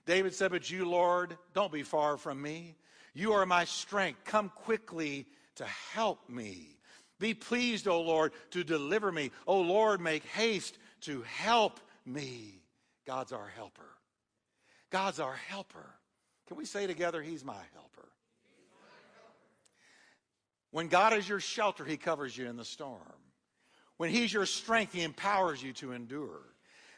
David 0.05 0.33
said, 0.33 0.51
But 0.51 0.69
you, 0.69 0.89
Lord, 0.89 1.37
don't 1.53 1.71
be 1.71 1.83
far 1.83 2.17
from 2.17 2.41
me. 2.41 2.75
You 3.13 3.33
are 3.33 3.45
my 3.45 3.65
strength. 3.65 4.23
Come 4.23 4.49
quickly 4.49 5.27
to 5.55 5.65
help 5.93 6.27
me. 6.29 6.77
Be 7.19 7.33
pleased, 7.35 7.87
O 7.87 8.01
Lord, 8.01 8.31
to 8.51 8.63
deliver 8.63 9.11
me. 9.11 9.31
O 9.45 9.61
Lord, 9.61 10.01
make 10.01 10.25
haste 10.25 10.77
to 11.01 11.21
help 11.21 11.79
me. 12.05 12.63
God's 13.05 13.31
our 13.31 13.47
helper. 13.47 13.89
God's 14.89 15.19
our 15.19 15.35
helper. 15.35 15.95
Can 16.47 16.57
we 16.57 16.65
say 16.65 16.87
together, 16.87 17.21
He's 17.21 17.45
my 17.45 17.61
helper? 17.73 18.09
When 20.71 20.87
God 20.87 21.13
is 21.13 21.27
your 21.27 21.39
shelter, 21.39 21.85
He 21.85 21.97
covers 21.97 22.37
you 22.37 22.47
in 22.47 22.57
the 22.57 22.65
storm. 22.65 23.01
When 23.97 24.09
He's 24.09 24.33
your 24.33 24.45
strength, 24.45 24.93
He 24.93 25.03
empowers 25.03 25.61
you 25.61 25.73
to 25.73 25.91
endure. 25.91 26.41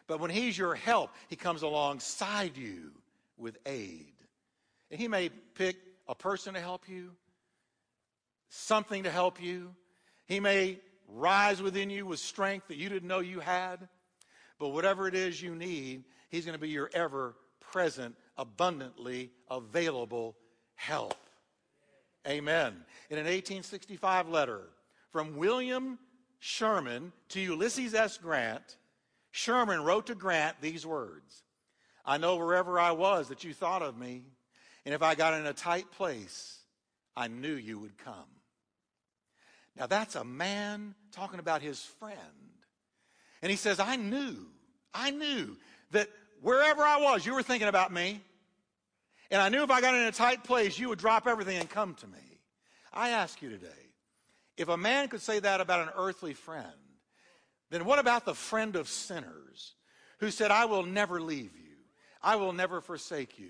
But 0.08 0.20
when 0.20 0.30
He's 0.30 0.58
your 0.58 0.76
help, 0.76 1.12
He 1.28 1.36
comes 1.36 1.64
alongside 1.64 2.56
you 2.56 2.92
with 3.38 3.58
aid. 3.66 4.14
And 4.92 5.00
He 5.00 5.08
may 5.08 5.30
pick 5.30 5.76
a 6.08 6.16
person 6.16 6.54
to 6.54 6.60
help 6.60 6.88
you, 6.88 7.12
something 8.50 9.04
to 9.04 9.12
help 9.12 9.42
you. 9.42 9.74
He 10.28 10.40
may 10.40 10.80
rise 11.08 11.62
within 11.62 11.90
you 11.90 12.06
with 12.06 12.20
strength 12.20 12.68
that 12.68 12.78
you 12.78 12.90
didn't 12.90 13.08
know 13.08 13.20
you 13.20 13.40
had. 13.40 13.88
But 14.60 14.70
whatever 14.70 15.08
it 15.08 15.16
is 15.16 15.42
you 15.42 15.56
need, 15.56 16.04
He's 16.30 16.46
going 16.46 16.56
to 16.56 16.62
be 16.62 16.70
your 16.70 16.90
ever 16.94 17.36
present, 17.60 18.16
abundantly 18.38 19.32
available 19.50 20.36
help. 20.76 21.16
Amen. 22.28 22.74
In 23.10 23.18
an 23.18 23.26
1865 23.26 24.30
letter 24.30 24.62
from 25.12 25.38
William 25.38 26.00
Sherman 26.40 27.12
to 27.30 27.40
Ulysses 27.40 27.94
S. 27.94 28.18
Grant, 28.18 28.78
Sherman 29.32 29.84
wrote 29.84 30.08
to 30.08 30.16
Grant 30.16 30.58
these 30.62 30.86
words 30.86 31.44
I 32.06 32.18
know 32.18 32.36
wherever 32.36 32.80
I 32.80 32.92
was 32.92 33.30
that 33.30 33.44
you 33.44 33.54
thought 33.54 33.82
of 33.82 33.98
me, 33.98 34.24
and 34.86 34.94
if 34.94 35.02
I 35.02 35.16
got 35.16 35.34
in 35.34 35.46
a 35.46 35.54
tight 35.54 35.90
place, 35.92 36.60
I 37.16 37.28
knew 37.28 37.54
you 37.54 37.80
would 37.80 37.98
come. 37.98 38.26
Now 39.78 39.88
that's 39.88 40.16
a 40.16 40.24
man 40.24 40.96
talking 41.12 41.40
about 41.40 41.62
his 41.62 41.80
friend. 41.80 42.18
And 43.42 43.50
he 43.50 43.58
says, 43.58 43.80
I 43.80 43.96
knew, 43.96 44.48
I 44.94 45.12
knew 45.12 45.58
that 45.92 46.10
wherever 46.42 46.84
I 46.84 47.02
was, 47.02 47.26
you 47.26 47.34
were 47.34 47.44
thinking 47.44 47.68
about 47.68 47.92
me. 47.92 48.22
And 49.32 49.42
I 49.42 49.50
knew 49.50 49.64
if 49.64 49.72
I 49.72 49.82
got 49.82 49.96
in 49.96 50.02
a 50.04 50.12
tight 50.12 50.44
place, 50.44 50.78
you 50.78 50.90
would 50.90 51.00
drop 51.00 51.28
everything 51.28 51.58
and 51.58 51.70
come 51.70 51.96
to 51.96 52.08
me. 52.08 52.40
I 52.94 53.10
ask 53.10 53.42
you 53.42 53.50
today 53.50 53.68
if 54.58 54.70
a 54.70 54.78
man 54.78 55.08
could 55.08 55.22
say 55.22 55.40
that 55.40 55.62
about 55.62 55.88
an 55.88 55.94
earthly 55.98 56.34
friend, 56.34 56.68
then 57.72 57.86
what 57.86 58.00
about 58.00 58.26
the 58.26 58.36
friend 58.36 58.76
of 58.76 58.88
sinners 58.88 59.74
who 60.20 60.30
said, 60.30 60.52
I 60.52 60.66
will 60.66 60.84
never 60.84 61.20
leave 61.20 61.56
you, 61.56 61.76
I 62.22 62.36
will 62.36 62.54
never 62.54 62.82
forsake 62.82 63.40
you? 63.40 63.50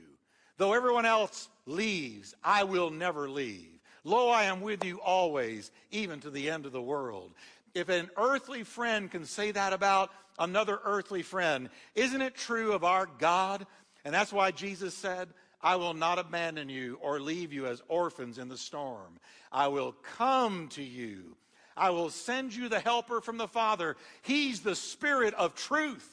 Though 0.57 0.73
everyone 0.73 1.05
else 1.05 1.49
leaves, 1.65 2.33
I 2.43 2.63
will 2.63 2.89
never 2.89 3.29
leave. 3.29 3.79
Lo, 4.05 4.29
I 4.29 4.43
am 4.45 4.61
with 4.61 4.83
you 4.85 5.01
always, 5.01 5.71
even 5.91 6.19
to 6.21 6.29
the 6.29 6.49
end 6.49 6.65
of 6.65 6.71
the 6.71 6.81
world. 6.81 7.33
If 7.73 7.89
an 7.89 8.09
earthly 8.17 8.63
friend 8.63 9.09
can 9.09 9.25
say 9.25 9.51
that 9.51 9.73
about 9.73 10.11
another 10.37 10.79
earthly 10.83 11.21
friend, 11.21 11.69
isn't 11.95 12.21
it 12.21 12.35
true 12.35 12.73
of 12.73 12.83
our 12.83 13.07
God? 13.17 13.65
And 14.05 14.13
that's 14.13 14.33
why 14.33 14.51
Jesus 14.51 14.93
said, 14.93 15.29
I 15.63 15.77
will 15.77 15.93
not 15.93 16.19
abandon 16.19 16.67
you 16.67 16.99
or 17.01 17.21
leave 17.21 17.53
you 17.53 17.65
as 17.65 17.81
orphans 17.87 18.37
in 18.37 18.49
the 18.49 18.57
storm. 18.57 19.17
I 19.51 19.69
will 19.69 19.93
come 20.17 20.67
to 20.69 20.83
you. 20.83 21.37
I 21.75 21.89
will 21.91 22.09
send 22.09 22.53
you 22.53 22.69
the 22.69 22.79
helper 22.79 23.21
from 23.21 23.37
the 23.37 23.47
Father. 23.47 23.95
He's 24.21 24.59
the 24.59 24.75
Spirit 24.75 25.33
of 25.35 25.55
truth. 25.55 26.07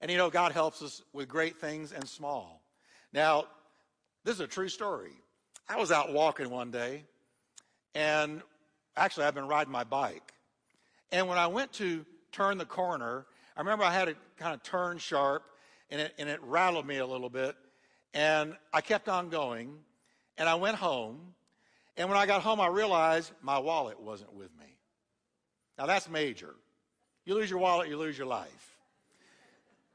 And 0.00 0.10
you 0.10 0.16
know, 0.16 0.30
God 0.30 0.52
helps 0.52 0.82
us 0.82 1.02
with 1.12 1.28
great 1.28 1.58
things 1.58 1.92
and 1.92 2.08
small. 2.08 2.62
Now, 3.12 3.46
this 4.22 4.34
is 4.34 4.40
a 4.40 4.46
true 4.46 4.68
story. 4.68 5.12
I 5.68 5.76
was 5.76 5.90
out 5.90 6.12
walking 6.12 6.50
one 6.50 6.70
day, 6.70 7.04
and 7.94 8.42
actually, 8.96 9.24
I've 9.24 9.34
been 9.34 9.48
riding 9.48 9.72
my 9.72 9.84
bike. 9.84 10.32
And 11.10 11.26
when 11.28 11.38
I 11.38 11.46
went 11.46 11.72
to 11.74 12.04
turn 12.32 12.58
the 12.58 12.66
corner, 12.66 13.26
I 13.56 13.60
remember 13.60 13.84
I 13.84 13.92
had 13.92 14.06
to 14.06 14.16
kind 14.36 14.52
of 14.54 14.62
turn 14.62 14.98
sharp, 14.98 15.44
and 15.90 16.00
it, 16.00 16.14
and 16.18 16.28
it 16.28 16.40
rattled 16.42 16.86
me 16.86 16.98
a 16.98 17.06
little 17.06 17.30
bit. 17.30 17.56
And 18.14 18.56
I 18.72 18.80
kept 18.80 19.08
on 19.08 19.28
going, 19.28 19.76
and 20.38 20.48
I 20.48 20.54
went 20.54 20.76
home. 20.76 21.34
And 21.96 22.08
when 22.08 22.16
I 22.16 22.26
got 22.26 22.42
home, 22.42 22.60
I 22.60 22.68
realized 22.68 23.32
my 23.42 23.58
wallet 23.58 24.00
wasn't 24.00 24.32
with 24.32 24.50
me. 24.58 24.66
Now, 25.76 25.86
that's 25.86 26.08
major. 26.08 26.54
You 27.24 27.34
lose 27.34 27.50
your 27.50 27.58
wallet, 27.58 27.88
you 27.88 27.96
lose 27.96 28.16
your 28.16 28.26
life. 28.26 28.78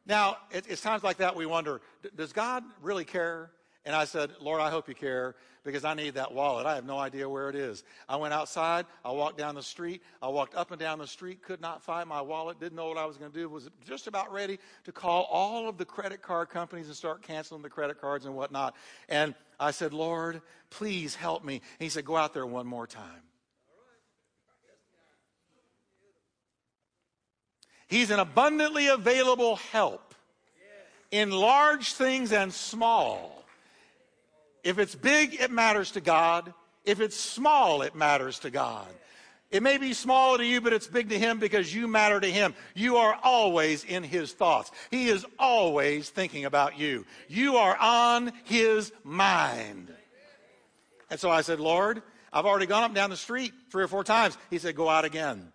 Now, 0.06 0.38
it, 0.52 0.66
it's 0.68 0.82
times 0.82 1.04
like 1.04 1.18
that 1.18 1.36
we 1.36 1.46
wonder 1.46 1.82
does 2.16 2.34
God 2.34 2.64
really 2.82 3.06
care? 3.06 3.52
And 3.90 3.96
I 3.96 4.06
said, 4.06 4.30
Lord, 4.40 4.62
I 4.62 4.70
hope 4.70 4.88
you 4.88 4.94
care 4.94 5.34
because 5.64 5.84
I 5.84 5.96
need 5.96 6.14
that 6.14 6.32
wallet. 6.32 6.68
I 6.68 6.76
have 6.76 6.86
no 6.86 7.00
idea 7.00 7.28
where 7.28 7.50
it 7.50 7.56
is. 7.56 7.84
I 8.08 8.18
went 8.18 8.36
outside. 8.36 8.86
I 9.04 9.10
walked 9.10 9.40
down 9.40 9.56
the 9.56 9.64
street. 9.64 10.04
I 10.22 10.28
walked 10.28 10.54
up 10.54 10.70
and 10.70 10.80
down 10.80 11.00
the 11.00 11.08
street, 11.08 11.42
could 11.42 11.60
not 11.60 11.82
find 11.82 12.08
my 12.08 12.22
wallet, 12.22 12.60
didn't 12.60 12.76
know 12.76 12.88
what 12.88 13.00
I 13.00 13.06
was 13.08 13.18
going 13.18 13.32
to 13.32 13.36
do, 13.40 13.50
was 13.50 13.68
just 13.88 14.06
about 14.06 14.32
ready 14.32 14.60
to 14.84 14.92
call 14.92 15.24
all 15.24 15.68
of 15.68 15.80
the 15.80 15.86
credit 15.86 16.22
card 16.22 16.50
companies 16.50 16.86
and 16.86 16.96
start 16.96 17.24
canceling 17.24 17.64
the 17.64 17.70
credit 17.72 18.00
cards 18.00 18.28
and 18.28 18.36
whatnot. 18.36 18.76
And 19.10 19.34
I 19.60 19.72
said, 19.72 19.92
Lord, 19.92 20.44
please 20.70 21.16
help 21.16 21.44
me. 21.44 21.56
And 21.56 21.64
he 21.80 21.90
said, 21.90 22.06
Go 22.06 22.16
out 22.16 22.36
there 22.36 22.46
one 22.46 22.68
more 22.68 22.86
time. 22.86 23.24
He's 27.88 28.12
an 28.12 28.20
abundantly 28.20 28.86
available 28.86 29.56
help 29.56 30.14
in 31.10 31.32
large 31.32 31.94
things 31.94 32.32
and 32.32 32.54
small. 32.54 33.39
If 34.64 34.80
it's 34.80 34.96
big, 34.96 35.36
it 35.40 35.52
matters 35.52 35.92
to 35.92 36.02
God. 36.02 36.54
If 36.86 37.00
it's 37.00 37.16
small, 37.16 37.82
it 37.82 37.96
matters 37.96 38.40
to 38.40 38.50
God. 38.50 38.88
It 39.52 39.64
may 39.64 39.78
be 39.78 39.94
small 39.94 40.38
to 40.38 40.46
you, 40.46 40.62
but 40.62 40.74
it's 40.74 40.88
big 40.88 41.10
to 41.10 41.18
Him 41.18 41.40
because 41.40 41.74
you 41.74 41.88
matter 41.88 42.20
to 42.20 42.28
Him. 42.28 42.54
You 42.76 42.98
are 42.98 43.18
always 43.24 43.84
in 43.84 44.04
His 44.04 44.32
thoughts. 44.32 44.72
He 44.92 45.08
is 45.08 45.26
always 45.40 46.10
thinking 46.10 46.46
about 46.46 46.78
you. 46.78 47.06
You 47.28 47.58
are 47.58 47.76
on 47.78 48.32
His 48.44 48.92
mind. 49.04 49.92
And 51.10 51.20
so 51.20 51.32
I 51.32 51.42
said, 51.42 51.60
Lord, 51.60 52.04
I've 52.32 52.46
already 52.46 52.68
gone 52.68 52.84
up 52.84 52.90
and 52.90 52.96
down 52.96 53.10
the 53.10 53.18
street 53.18 53.54
three 53.72 53.84
or 53.84 53.88
four 53.88 54.04
times. 54.04 54.38
He 54.52 54.60
said, 54.60 54.76
Go 54.76 54.88
out 54.88 55.06
again. 55.06 55.52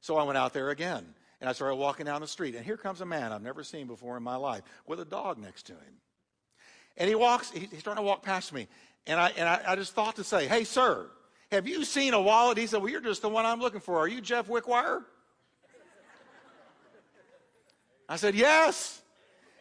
So 0.00 0.16
I 0.16 0.24
went 0.24 0.38
out 0.38 0.52
there 0.52 0.70
again. 0.70 1.14
And 1.40 1.48
I 1.48 1.52
started 1.52 1.76
walking 1.76 2.06
down 2.06 2.20
the 2.20 2.26
street. 2.26 2.54
And 2.54 2.64
here 2.64 2.76
comes 2.76 3.00
a 3.00 3.06
man 3.06 3.32
I've 3.32 3.42
never 3.42 3.64
seen 3.64 3.86
before 3.86 4.16
in 4.16 4.22
my 4.22 4.36
life 4.36 4.62
with 4.86 5.00
a 5.00 5.04
dog 5.04 5.38
next 5.38 5.64
to 5.64 5.72
him. 5.72 6.00
And 6.96 7.08
he 7.08 7.14
walks, 7.14 7.50
he's 7.50 7.78
starting 7.78 8.02
to 8.02 8.06
walk 8.06 8.22
past 8.22 8.52
me. 8.52 8.68
And 9.06 9.18
I, 9.18 9.28
and 9.36 9.48
I, 9.48 9.60
I 9.68 9.76
just 9.76 9.94
thought 9.94 10.16
to 10.16 10.24
say, 10.24 10.46
Hey, 10.46 10.64
sir, 10.64 11.06
have 11.50 11.66
you 11.66 11.84
seen 11.84 12.14
a 12.14 12.20
wallet? 12.20 12.58
He 12.58 12.66
said, 12.66 12.82
Well, 12.82 12.90
you're 12.90 13.00
just 13.00 13.22
the 13.22 13.28
one 13.28 13.46
I'm 13.46 13.60
looking 13.60 13.80
for. 13.80 13.98
Are 13.98 14.08
you 14.08 14.20
Jeff 14.20 14.48
Wickwire? 14.48 15.02
I 18.08 18.16
said, 18.16 18.34
Yes. 18.34 19.00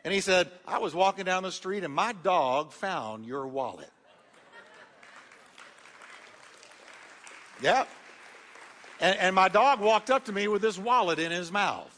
And 0.04 0.13
he 0.13 0.22
said, 0.22 0.50
I 0.65 0.80
was 0.80 0.96
walking 0.96 1.26
down 1.26 1.44
the 1.44 1.52
street 1.52 1.84
and 1.84 1.94
my 1.94 2.13
dog 2.13 2.72
found 2.72 3.26
your 3.26 3.48
wallet. 3.48 3.89
Yep. 7.62 7.89
And, 9.02 9.18
and 9.20 9.36
my 9.36 9.50
dog 9.50 9.82
walked 9.82 10.10
up 10.10 10.26
to 10.26 10.32
me 10.32 10.48
with 10.48 10.62
this 10.62 10.78
wallet 10.78 11.20
in 11.20 11.32
his 11.32 11.52
mouth. 11.52 11.96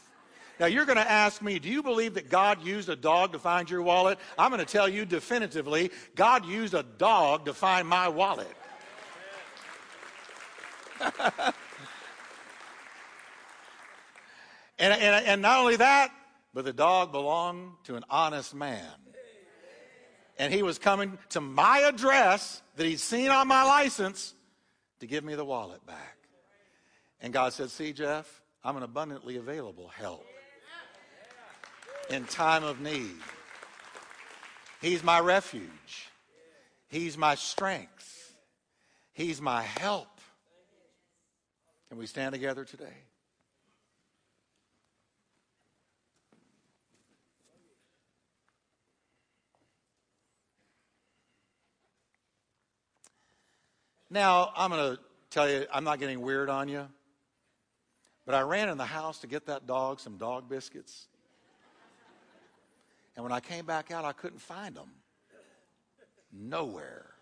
Now, 0.62 0.68
you're 0.68 0.86
going 0.86 0.96
to 0.96 1.10
ask 1.10 1.42
me, 1.42 1.58
do 1.58 1.68
you 1.68 1.82
believe 1.82 2.14
that 2.14 2.30
God 2.30 2.64
used 2.64 2.88
a 2.88 2.94
dog 2.94 3.32
to 3.32 3.40
find 3.40 3.68
your 3.68 3.82
wallet? 3.82 4.20
I'm 4.38 4.52
going 4.52 4.64
to 4.64 4.72
tell 4.72 4.88
you 4.88 5.04
definitively, 5.04 5.90
God 6.14 6.46
used 6.46 6.72
a 6.72 6.84
dog 6.84 7.46
to 7.46 7.52
find 7.52 7.88
my 7.88 8.06
wallet. 8.06 8.46
and, 11.00 11.42
and, 14.78 15.26
and 15.26 15.42
not 15.42 15.58
only 15.58 15.74
that, 15.74 16.12
but 16.54 16.64
the 16.64 16.72
dog 16.72 17.10
belonged 17.10 17.72
to 17.86 17.96
an 17.96 18.04
honest 18.08 18.54
man. 18.54 18.86
And 20.38 20.54
he 20.54 20.62
was 20.62 20.78
coming 20.78 21.18
to 21.30 21.40
my 21.40 21.80
address 21.80 22.62
that 22.76 22.86
he'd 22.86 23.00
seen 23.00 23.30
on 23.30 23.48
my 23.48 23.64
license 23.64 24.32
to 25.00 25.08
give 25.08 25.24
me 25.24 25.34
the 25.34 25.44
wallet 25.44 25.84
back. 25.84 26.18
And 27.20 27.32
God 27.32 27.52
said, 27.52 27.70
See, 27.70 27.92
Jeff, 27.92 28.42
I'm 28.62 28.76
an 28.76 28.84
abundantly 28.84 29.38
available 29.38 29.88
help 29.88 30.24
in 32.12 32.24
time 32.26 32.62
of 32.62 32.80
need. 32.80 33.16
He's 34.80 35.02
my 35.02 35.18
refuge. 35.20 36.08
He's 36.88 37.16
my 37.16 37.34
strength. 37.34 38.34
He's 39.12 39.40
my 39.40 39.62
help. 39.62 40.08
Can 41.88 41.98
we 41.98 42.06
stand 42.06 42.32
together 42.32 42.64
today? 42.64 42.84
Now, 54.10 54.52
I'm 54.54 54.70
going 54.70 54.96
to 54.96 55.02
tell 55.30 55.48
you, 55.48 55.64
I'm 55.72 55.84
not 55.84 55.98
getting 55.98 56.20
weird 56.20 56.50
on 56.50 56.68
you. 56.68 56.86
But 58.26 58.34
I 58.34 58.42
ran 58.42 58.68
in 58.68 58.76
the 58.76 58.84
house 58.84 59.20
to 59.20 59.26
get 59.26 59.46
that 59.46 59.66
dog 59.66 59.98
some 59.98 60.18
dog 60.18 60.48
biscuits. 60.48 61.06
And 63.16 63.22
when 63.22 63.32
I 63.32 63.40
came 63.40 63.66
back 63.66 63.90
out, 63.90 64.04
I 64.04 64.12
couldn't 64.12 64.40
find 64.40 64.74
them. 64.74 64.90
Nowhere. 66.32 67.12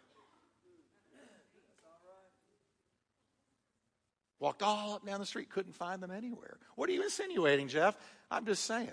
Walked 4.39 4.63
all 4.63 4.95
up 4.95 5.05
down 5.05 5.21
the 5.21 5.27
street, 5.27 5.51
couldn't 5.51 5.75
find 5.75 6.03
them 6.03 6.11
anywhere. 6.11 6.59
What 6.75 6.89
are 6.89 6.93
you 6.93 7.03
insinuating, 7.03 7.69
Jeff? 7.69 7.97
I'm 8.31 8.47
just 8.47 8.65
saying. 8.65 8.89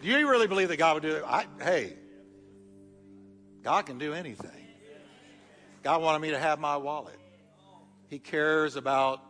Do 0.00 0.06
you 0.06 0.30
really 0.30 0.46
believe 0.46 0.68
that 0.68 0.76
God 0.76 0.94
would 0.94 1.02
do 1.02 1.16
it? 1.16 1.24
I, 1.26 1.46
hey, 1.60 1.94
God 3.64 3.86
can 3.86 3.98
do 3.98 4.14
anything. 4.14 4.68
God 5.82 6.02
wanted 6.02 6.20
me 6.20 6.30
to 6.30 6.38
have 6.38 6.60
my 6.60 6.76
wallet. 6.76 7.18
He 8.08 8.18
cares 8.18 8.76
about 8.76 9.22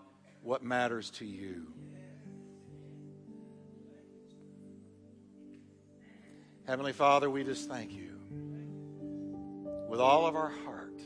what 0.43 0.63
matters 0.63 1.11
to 1.11 1.25
you. 1.25 1.73
Heavenly 6.67 6.93
Father, 6.93 7.29
we 7.29 7.45
just 7.45 7.69
thank 7.69 7.93
you 7.93 8.19
with 9.89 10.01
all 10.01 10.27
of 10.27 10.37
our 10.37 10.51
heart 10.51 11.01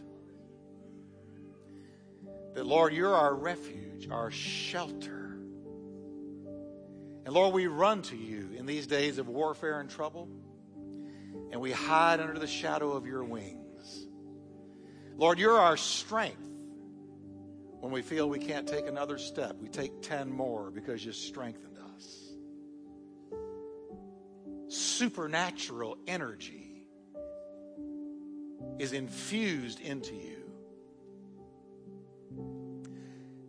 that, 2.55 2.67
Lord, 2.67 2.93
you're 2.93 3.15
our 3.15 3.35
refuge, 3.35 4.09
our 4.11 4.31
shelter. 4.31 5.39
And 7.25 7.29
Lord, 7.29 7.55
we 7.55 7.69
run 7.69 8.03
to 8.03 8.17
you 8.17 8.51
in 8.57 8.67
these 8.67 8.87
days 8.87 9.19
of 9.19 9.29
warfare 9.29 9.81
and 9.81 9.89
trouble 9.89 10.29
and 11.53 11.61
we 11.61 11.71
hide 11.71 12.19
under 12.19 12.39
the 12.39 12.47
shadow 12.47 12.93
of 12.93 13.07
your 13.07 13.23
wings. 13.23 14.07
Lord, 15.17 15.39
you're 15.39 15.59
our 15.59 15.77
strength. 15.77 16.52
When 17.83 17.91
we 17.91 18.01
feel 18.01 18.29
we 18.29 18.39
can't 18.39 18.69
take 18.69 18.87
another 18.87 19.19
step, 19.19 19.57
we 19.61 19.69
take 19.69 20.03
10 20.03 20.31
more 20.31 20.71
because 20.71 21.05
you 21.05 21.11
strengthened 21.11 21.79
us. 21.97 22.33
Supernatural 24.69 25.99
energy 26.07 26.85
is 28.79 28.93
infused 28.93 29.81
into 29.81 30.15
you. 30.15 30.45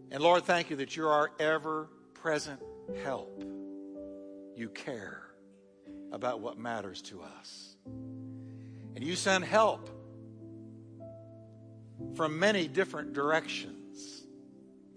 And 0.10 0.24
Lord, 0.24 0.46
thank 0.46 0.72
you 0.72 0.78
that 0.78 0.96
you're 0.96 1.12
our 1.12 1.30
ever 1.40 1.90
present 2.16 2.60
help. 3.04 3.44
You 4.56 4.68
care 4.70 5.22
about 6.12 6.40
what 6.40 6.58
matters 6.58 7.04
to 7.04 7.22
us. 7.22 7.76
And 7.86 9.04
you 9.04 9.16
send 9.16 9.44
help 9.44 9.92
from 12.16 12.40
many 12.40 12.68
different 12.68 13.14
directions 13.14 13.83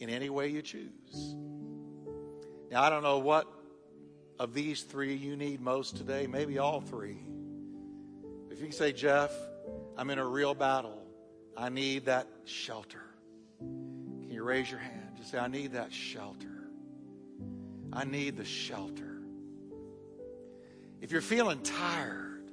in 0.01 0.11
any 0.11 0.31
way 0.31 0.49
you 0.49 0.63
choose. 0.63 1.37
Now, 2.71 2.83
I 2.83 2.91
don't 2.91 3.03
know 3.03 3.19
what 3.19 3.47
of 4.39 4.53
these 4.53 4.83
three 4.83 5.15
you 5.15 5.37
need 5.37 5.61
most 5.61 5.97
today, 5.97 6.27
maybe 6.27 6.59
all 6.59 6.81
three. 6.81 7.19
If 8.51 8.59
you 8.59 8.67
can 8.67 8.73
say, 8.73 8.93
Jeff, 8.93 9.31
I'm 9.97 10.11
in 10.11 10.19
a 10.19 10.27
real 10.27 10.55
battle, 10.55 11.03
I 11.57 11.69
need 11.69 12.07
that 12.07 12.27
shelter. 12.45 13.03
Can 13.59 14.31
you 14.31 14.43
raise 14.43 14.71
your 14.71 14.81
hand? 14.81 15.17
Just 15.17 15.31
say, 15.31 15.39
I 15.39 15.49
need 15.49 15.73
that 15.73 15.93
shelter. 15.93 16.49
I 17.93 18.05
need 18.05 18.37
the 18.37 18.45
shelter. 18.45 19.21
If 21.01 21.13
you're 21.13 21.23
feeling 21.23 21.61
tired, 21.63 22.51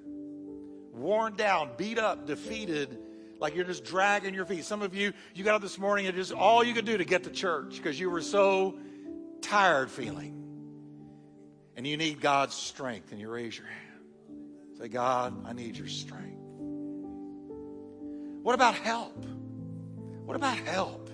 worn 0.94 1.36
down, 1.36 1.72
beat 1.78 1.98
up, 1.98 2.28
defeated, 2.28 2.98
like 3.44 3.56
you're 3.56 3.66
just 3.66 3.84
dragging 3.84 4.34
your 4.34 4.46
feet. 4.46 4.64
Some 4.64 4.82
of 4.82 4.96
you, 4.96 5.12
you 5.36 5.44
got 5.44 5.56
up 5.56 5.62
this 5.62 5.78
morning 5.78 6.08
and 6.08 6.16
just 6.16 6.32
all 6.32 6.64
you 6.64 6.74
could 6.74 6.86
do 6.86 6.98
to 6.98 7.04
get 7.04 7.26
to 7.26 7.30
church 7.30 7.76
because 7.76 8.00
you 8.00 8.10
were 8.10 8.22
so 8.22 8.80
tired 9.42 9.92
feeling. 9.92 10.40
And 11.76 11.86
you 11.86 11.98
need 11.98 12.22
God's 12.22 12.54
strength, 12.54 13.12
and 13.12 13.20
you 13.20 13.30
raise 13.30 13.58
your 13.58 13.68
hand. 13.68 14.78
Say, 14.78 14.88
God, 14.88 15.46
I 15.46 15.52
need 15.52 15.76
your 15.76 15.90
strength. 15.90 16.38
What 18.44 18.56
about 18.56 18.76
help? 18.76 19.26
What 20.24 20.38
about 20.38 20.58
help? 20.60 21.10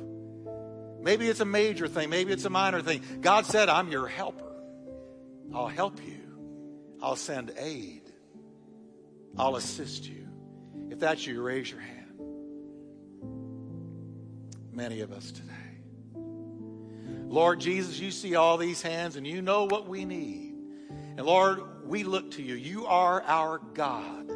Maybe 1.02 1.28
it's 1.30 1.40
a 1.40 1.46
major 1.46 1.88
thing, 1.88 2.12
maybe 2.12 2.32
it's 2.32 2.46
a 2.46 2.50
minor 2.50 2.82
thing. 2.82 3.02
God 3.22 3.48
said, 3.48 3.70
I'm 3.70 3.90
your 3.90 4.06
helper. 4.06 4.54
I'll 5.52 5.68
help 5.68 6.00
you, 6.06 6.22
I'll 7.02 7.16
send 7.16 7.54
aid. 7.58 8.04
I'll 9.36 9.56
assist 9.56 10.08
you. 10.08 10.28
If 10.92 11.00
that's 11.00 11.26
you, 11.26 11.42
raise 11.42 11.72
your 11.72 11.80
hand. 11.80 11.99
Many 14.72 15.02
of 15.02 15.12
us 15.12 15.32
today. 15.32 15.54
Lord 17.28 17.60
Jesus, 17.60 18.00
you 18.00 18.12
see 18.12 18.36
all 18.36 18.58
these 18.58 18.82
hands 18.82 19.16
and 19.16 19.26
you 19.26 19.42
know 19.42 19.66
what 19.66 19.88
we 19.88 20.06
need. 20.06 20.56
And 20.90 21.26
Lord, 21.26 21.62
we 21.86 22.04
look 22.04 22.32
to 22.32 22.42
you. 22.42 22.56
You 22.56 22.86
are 22.88 23.22
our 23.24 23.60
God. 23.74 24.30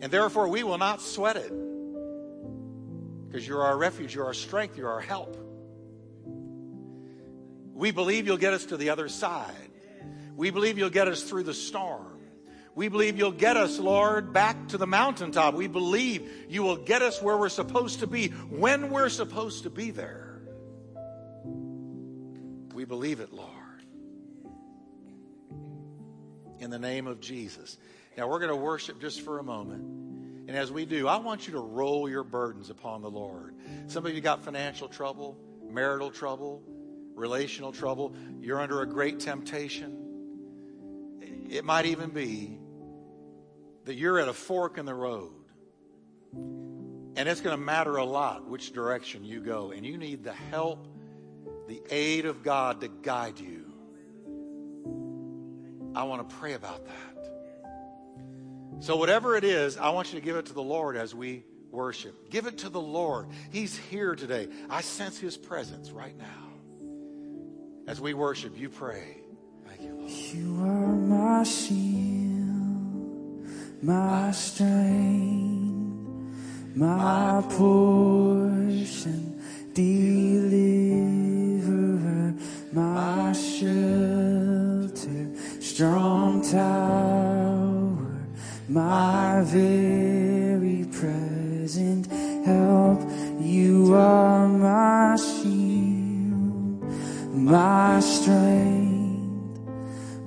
And 0.00 0.12
therefore, 0.12 0.48
we 0.48 0.62
will 0.62 0.78
not 0.78 1.02
sweat 1.02 1.36
it 1.36 1.52
because 3.26 3.46
you're 3.46 3.62
our 3.62 3.76
refuge, 3.76 4.14
you're 4.14 4.24
our 4.24 4.34
strength, 4.34 4.78
you're 4.78 4.90
our 4.90 5.00
help. 5.00 5.36
We 7.74 7.90
believe 7.90 8.26
you'll 8.26 8.38
get 8.38 8.54
us 8.54 8.64
to 8.66 8.76
the 8.76 8.90
other 8.90 9.08
side. 9.08 9.52
We 10.34 10.50
believe 10.50 10.78
you'll 10.78 10.90
get 10.90 11.08
us 11.08 11.22
through 11.22 11.42
the 11.44 11.54
storm. 11.54 12.17
We 12.78 12.86
believe 12.86 13.18
you'll 13.18 13.32
get 13.32 13.56
us, 13.56 13.80
Lord, 13.80 14.32
back 14.32 14.68
to 14.68 14.78
the 14.78 14.86
mountaintop. 14.86 15.54
We 15.54 15.66
believe 15.66 16.46
you 16.48 16.62
will 16.62 16.76
get 16.76 17.02
us 17.02 17.20
where 17.20 17.36
we're 17.36 17.48
supposed 17.48 17.98
to 17.98 18.06
be 18.06 18.28
when 18.28 18.90
we're 18.90 19.08
supposed 19.08 19.64
to 19.64 19.70
be 19.70 19.90
there. 19.90 20.42
We 22.72 22.84
believe 22.84 23.18
it, 23.18 23.32
Lord. 23.32 23.50
In 26.60 26.70
the 26.70 26.78
name 26.78 27.08
of 27.08 27.20
Jesus. 27.20 27.78
Now 28.16 28.28
we're 28.28 28.38
going 28.38 28.50
to 28.50 28.54
worship 28.54 29.00
just 29.00 29.22
for 29.22 29.40
a 29.40 29.42
moment. 29.42 29.82
And 30.46 30.56
as 30.56 30.70
we 30.70 30.84
do, 30.84 31.08
I 31.08 31.16
want 31.16 31.48
you 31.48 31.54
to 31.54 31.60
roll 31.60 32.08
your 32.08 32.22
burdens 32.22 32.70
upon 32.70 33.02
the 33.02 33.10
Lord. 33.10 33.56
Some 33.88 34.06
of 34.06 34.14
you 34.14 34.20
got 34.20 34.44
financial 34.44 34.86
trouble, 34.86 35.36
marital 35.68 36.12
trouble, 36.12 36.62
relational 37.16 37.72
trouble. 37.72 38.14
You're 38.40 38.60
under 38.60 38.82
a 38.82 38.86
great 38.86 39.18
temptation. 39.18 40.04
It 41.50 41.64
might 41.64 41.86
even 41.86 42.10
be 42.10 42.58
that 43.88 43.96
you're 43.96 44.18
at 44.18 44.28
a 44.28 44.34
fork 44.34 44.76
in 44.76 44.84
the 44.84 44.92
road. 44.92 45.32
And 46.34 47.26
it's 47.26 47.40
going 47.40 47.56
to 47.56 47.62
matter 47.62 47.96
a 47.96 48.04
lot 48.04 48.46
which 48.46 48.74
direction 48.74 49.24
you 49.24 49.40
go. 49.40 49.70
And 49.70 49.86
you 49.86 49.96
need 49.96 50.22
the 50.22 50.34
help, 50.34 50.86
the 51.68 51.80
aid 51.88 52.26
of 52.26 52.42
God 52.42 52.82
to 52.82 52.88
guide 52.88 53.38
you. 53.40 53.64
I 55.94 56.02
want 56.02 56.28
to 56.28 56.36
pray 56.36 56.52
about 56.52 56.84
that. 56.84 57.30
So, 58.80 58.96
whatever 58.96 59.36
it 59.36 59.44
is, 59.44 59.78
I 59.78 59.88
want 59.88 60.12
you 60.12 60.20
to 60.20 60.24
give 60.24 60.36
it 60.36 60.44
to 60.46 60.52
the 60.52 60.62
Lord 60.62 60.94
as 60.94 61.14
we 61.14 61.44
worship. 61.70 62.28
Give 62.28 62.46
it 62.46 62.58
to 62.58 62.68
the 62.68 62.80
Lord. 62.80 63.28
He's 63.50 63.74
here 63.74 64.14
today. 64.14 64.48
I 64.68 64.82
sense 64.82 65.18
His 65.18 65.38
presence 65.38 65.90
right 65.90 66.16
now. 66.18 67.86
As 67.86 68.02
we 68.02 68.12
worship, 68.12 68.58
you 68.58 68.68
pray. 68.68 69.16
Thank 69.66 69.80
you, 69.80 69.94
Lord. 69.94 70.10
You 70.10 70.62
are 70.62 70.94
my 70.94 71.42
shield 71.42 72.17
my 73.82 74.32
strength, 74.32 76.08
my 76.74 77.40
portion, 77.50 79.40
deliverer, 79.72 80.74
my 82.72 83.32
shelter, 83.32 83.70
strong 85.60 86.42
tower, 86.42 88.18
my 88.68 89.42
very 89.44 90.84
present 90.90 92.08
help. 92.44 93.00
You 93.40 93.94
are 93.94 94.48
my 94.48 95.14
shield, 95.14 96.82
my 97.32 98.00
strength, 98.00 99.60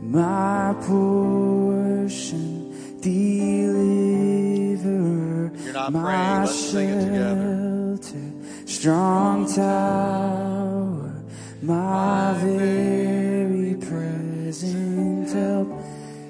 my 0.01 0.73
portion 0.87 1.61
deliverer, 3.01 3.40
Not 5.91 6.03
praying. 6.03 6.39
Let's 6.39 6.55
sing 6.55 6.89
it 6.89 7.05
together. 7.05 7.97
strong 8.65 9.53
tower, 9.53 11.13
my 11.61 12.33
very 12.39 13.75
present 13.75 15.29
help 15.29 15.67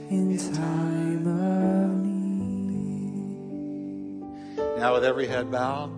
in 0.10 0.38
time 0.54 1.28
of 1.28 1.92
need. 2.06 2.80
Now, 4.80 4.94
with 4.96 5.06
every 5.06 5.28
head 5.28 5.52
bowed, 5.52 5.92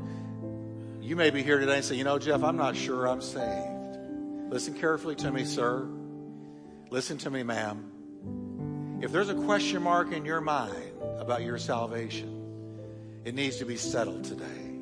you 1.02 1.16
may 1.16 1.30
be 1.30 1.42
here 1.42 1.60
today 1.60 1.78
and 1.78 1.86
say, 1.86 1.96
You 1.96 2.04
know, 2.04 2.20
Jeff, 2.20 2.44
I'm 2.44 2.58
not 2.58 2.76
sure 2.76 3.08
I'm 3.08 3.22
saved. 3.22 4.52
Listen 4.52 4.74
carefully 4.74 5.16
to 5.16 5.32
me, 5.32 5.46
sir. 5.46 5.88
Listen 6.90 7.18
to 7.20 7.30
me, 7.30 7.44
ma'am. 7.44 9.00
If 9.02 9.14
there's 9.14 9.30
a 9.30 9.36
question 9.36 9.84
mark 9.84 10.12
in 10.12 10.26
your 10.26 10.42
mind 10.42 10.92
about 11.18 11.44
your 11.44 11.58
salvation, 11.58 12.33
it 13.26 13.36
needs 13.36 13.58
to 13.58 13.66
be 13.66 13.78
settled 13.78 14.26
today. 14.26 14.74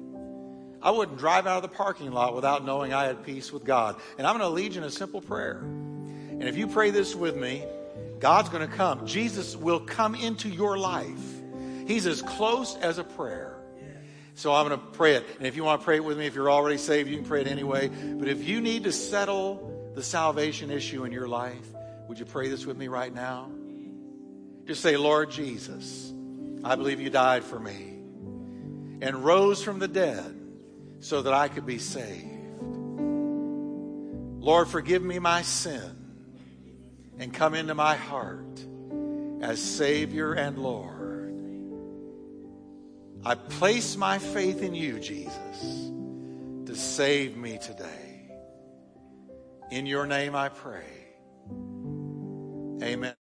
I 0.82 0.90
wouldn't 0.90 1.20
drive 1.20 1.46
out 1.46 1.64
of 1.64 1.70
the 1.70 1.76
parking 1.76 2.12
lot 2.12 2.34
without 2.34 2.66
knowing 2.66 2.92
I 2.92 3.06
had 3.06 3.24
peace 3.24 3.52
with 3.52 3.64
God. 3.64 3.98
And 4.18 4.26
I'm 4.26 4.38
going 4.38 4.50
to 4.50 4.54
lead 4.54 4.74
you 4.74 4.82
in 4.82 4.88
a 4.88 4.92
simple 4.92 5.22
prayer. 5.22 5.60
And 5.60 6.44
if 6.44 6.58
you 6.58 6.66
pray 6.66 6.90
this 6.90 7.14
with 7.14 7.36
me, 7.36 7.64
God's 8.20 8.50
going 8.50 8.68
to 8.68 8.76
come. 8.76 9.06
Jesus 9.06 9.56
will 9.56 9.80
come 9.80 10.16
into 10.16 10.50
your 10.50 10.78
life. 10.78 11.22
He's 11.88 12.08
as 12.08 12.22
close 12.24 12.76
as 12.78 12.98
a 12.98 13.04
prayer. 13.04 13.58
So 14.34 14.54
I'm 14.54 14.68
going 14.68 14.80
to 14.80 14.86
pray 14.88 15.16
it. 15.16 15.26
And 15.38 15.46
if 15.46 15.56
you 15.56 15.64
want 15.64 15.82
to 15.82 15.86
pray 15.86 15.98
it 15.98 16.04
with 16.04 16.18
me, 16.18 16.26
if 16.26 16.34
you're 16.34 16.50
already 16.50 16.78
saved, 16.78 17.10
you 17.10 17.18
can 17.18 17.26
pray 17.26 17.42
it 17.42 17.48
anyway. 17.48 17.90
But 17.90 18.28
if 18.28 18.48
you 18.48 18.60
need 18.60 18.86
to 18.86 18.92
settle 18.92 19.92
the 19.94 20.02
salvation 20.02 20.72
issue 20.72 21.04
in 21.04 21.12
your 21.12 21.28
life, 21.28 21.68
would 22.08 22.18
you 22.18 22.26
pray 22.26 22.50
this 22.50 22.66
with 22.66 22.78
me 22.78 22.88
right 22.88 23.14
now? 23.14 23.52
Just 24.66 24.82
say, 24.82 24.98
Lord 24.98 25.30
Jesus, 25.30 26.12
I 26.64 26.76
believe 26.76 27.00
you 27.00 27.10
died 27.10 27.44
for 27.44 27.60
me 27.60 28.01
and 29.02 29.26
rose 29.26 29.64
from 29.64 29.80
the 29.80 29.88
dead 29.88 30.38
so 31.00 31.24
that 31.24 31.34
I 31.34 31.48
could 31.48 31.66
be 31.66 31.80
saved. 31.80 32.28
Lord, 34.40 34.68
forgive 34.68 35.04
me 35.04 35.20
my 35.20 35.42
sin 35.42 35.98
and 37.18 37.34
come 37.34 37.54
into 37.54 37.76
my 37.76 37.96
heart 37.96 38.66
as 39.42 39.62
Savior 39.62 40.34
and 40.34 40.58
Lord. 40.58 41.02
I 43.24 43.36
place 43.36 43.96
my 43.98 44.18
faith 44.18 44.62
in 44.62 44.74
you, 44.74 45.00
Jesus, 45.00 45.92
to 46.66 46.76
save 46.76 47.38
me 47.38 47.60
today. 47.60 48.32
In 49.70 49.86
your 49.86 50.08
name 50.08 50.36
I 50.36 50.50
pray. 50.50 50.86
Amen. 52.82 53.14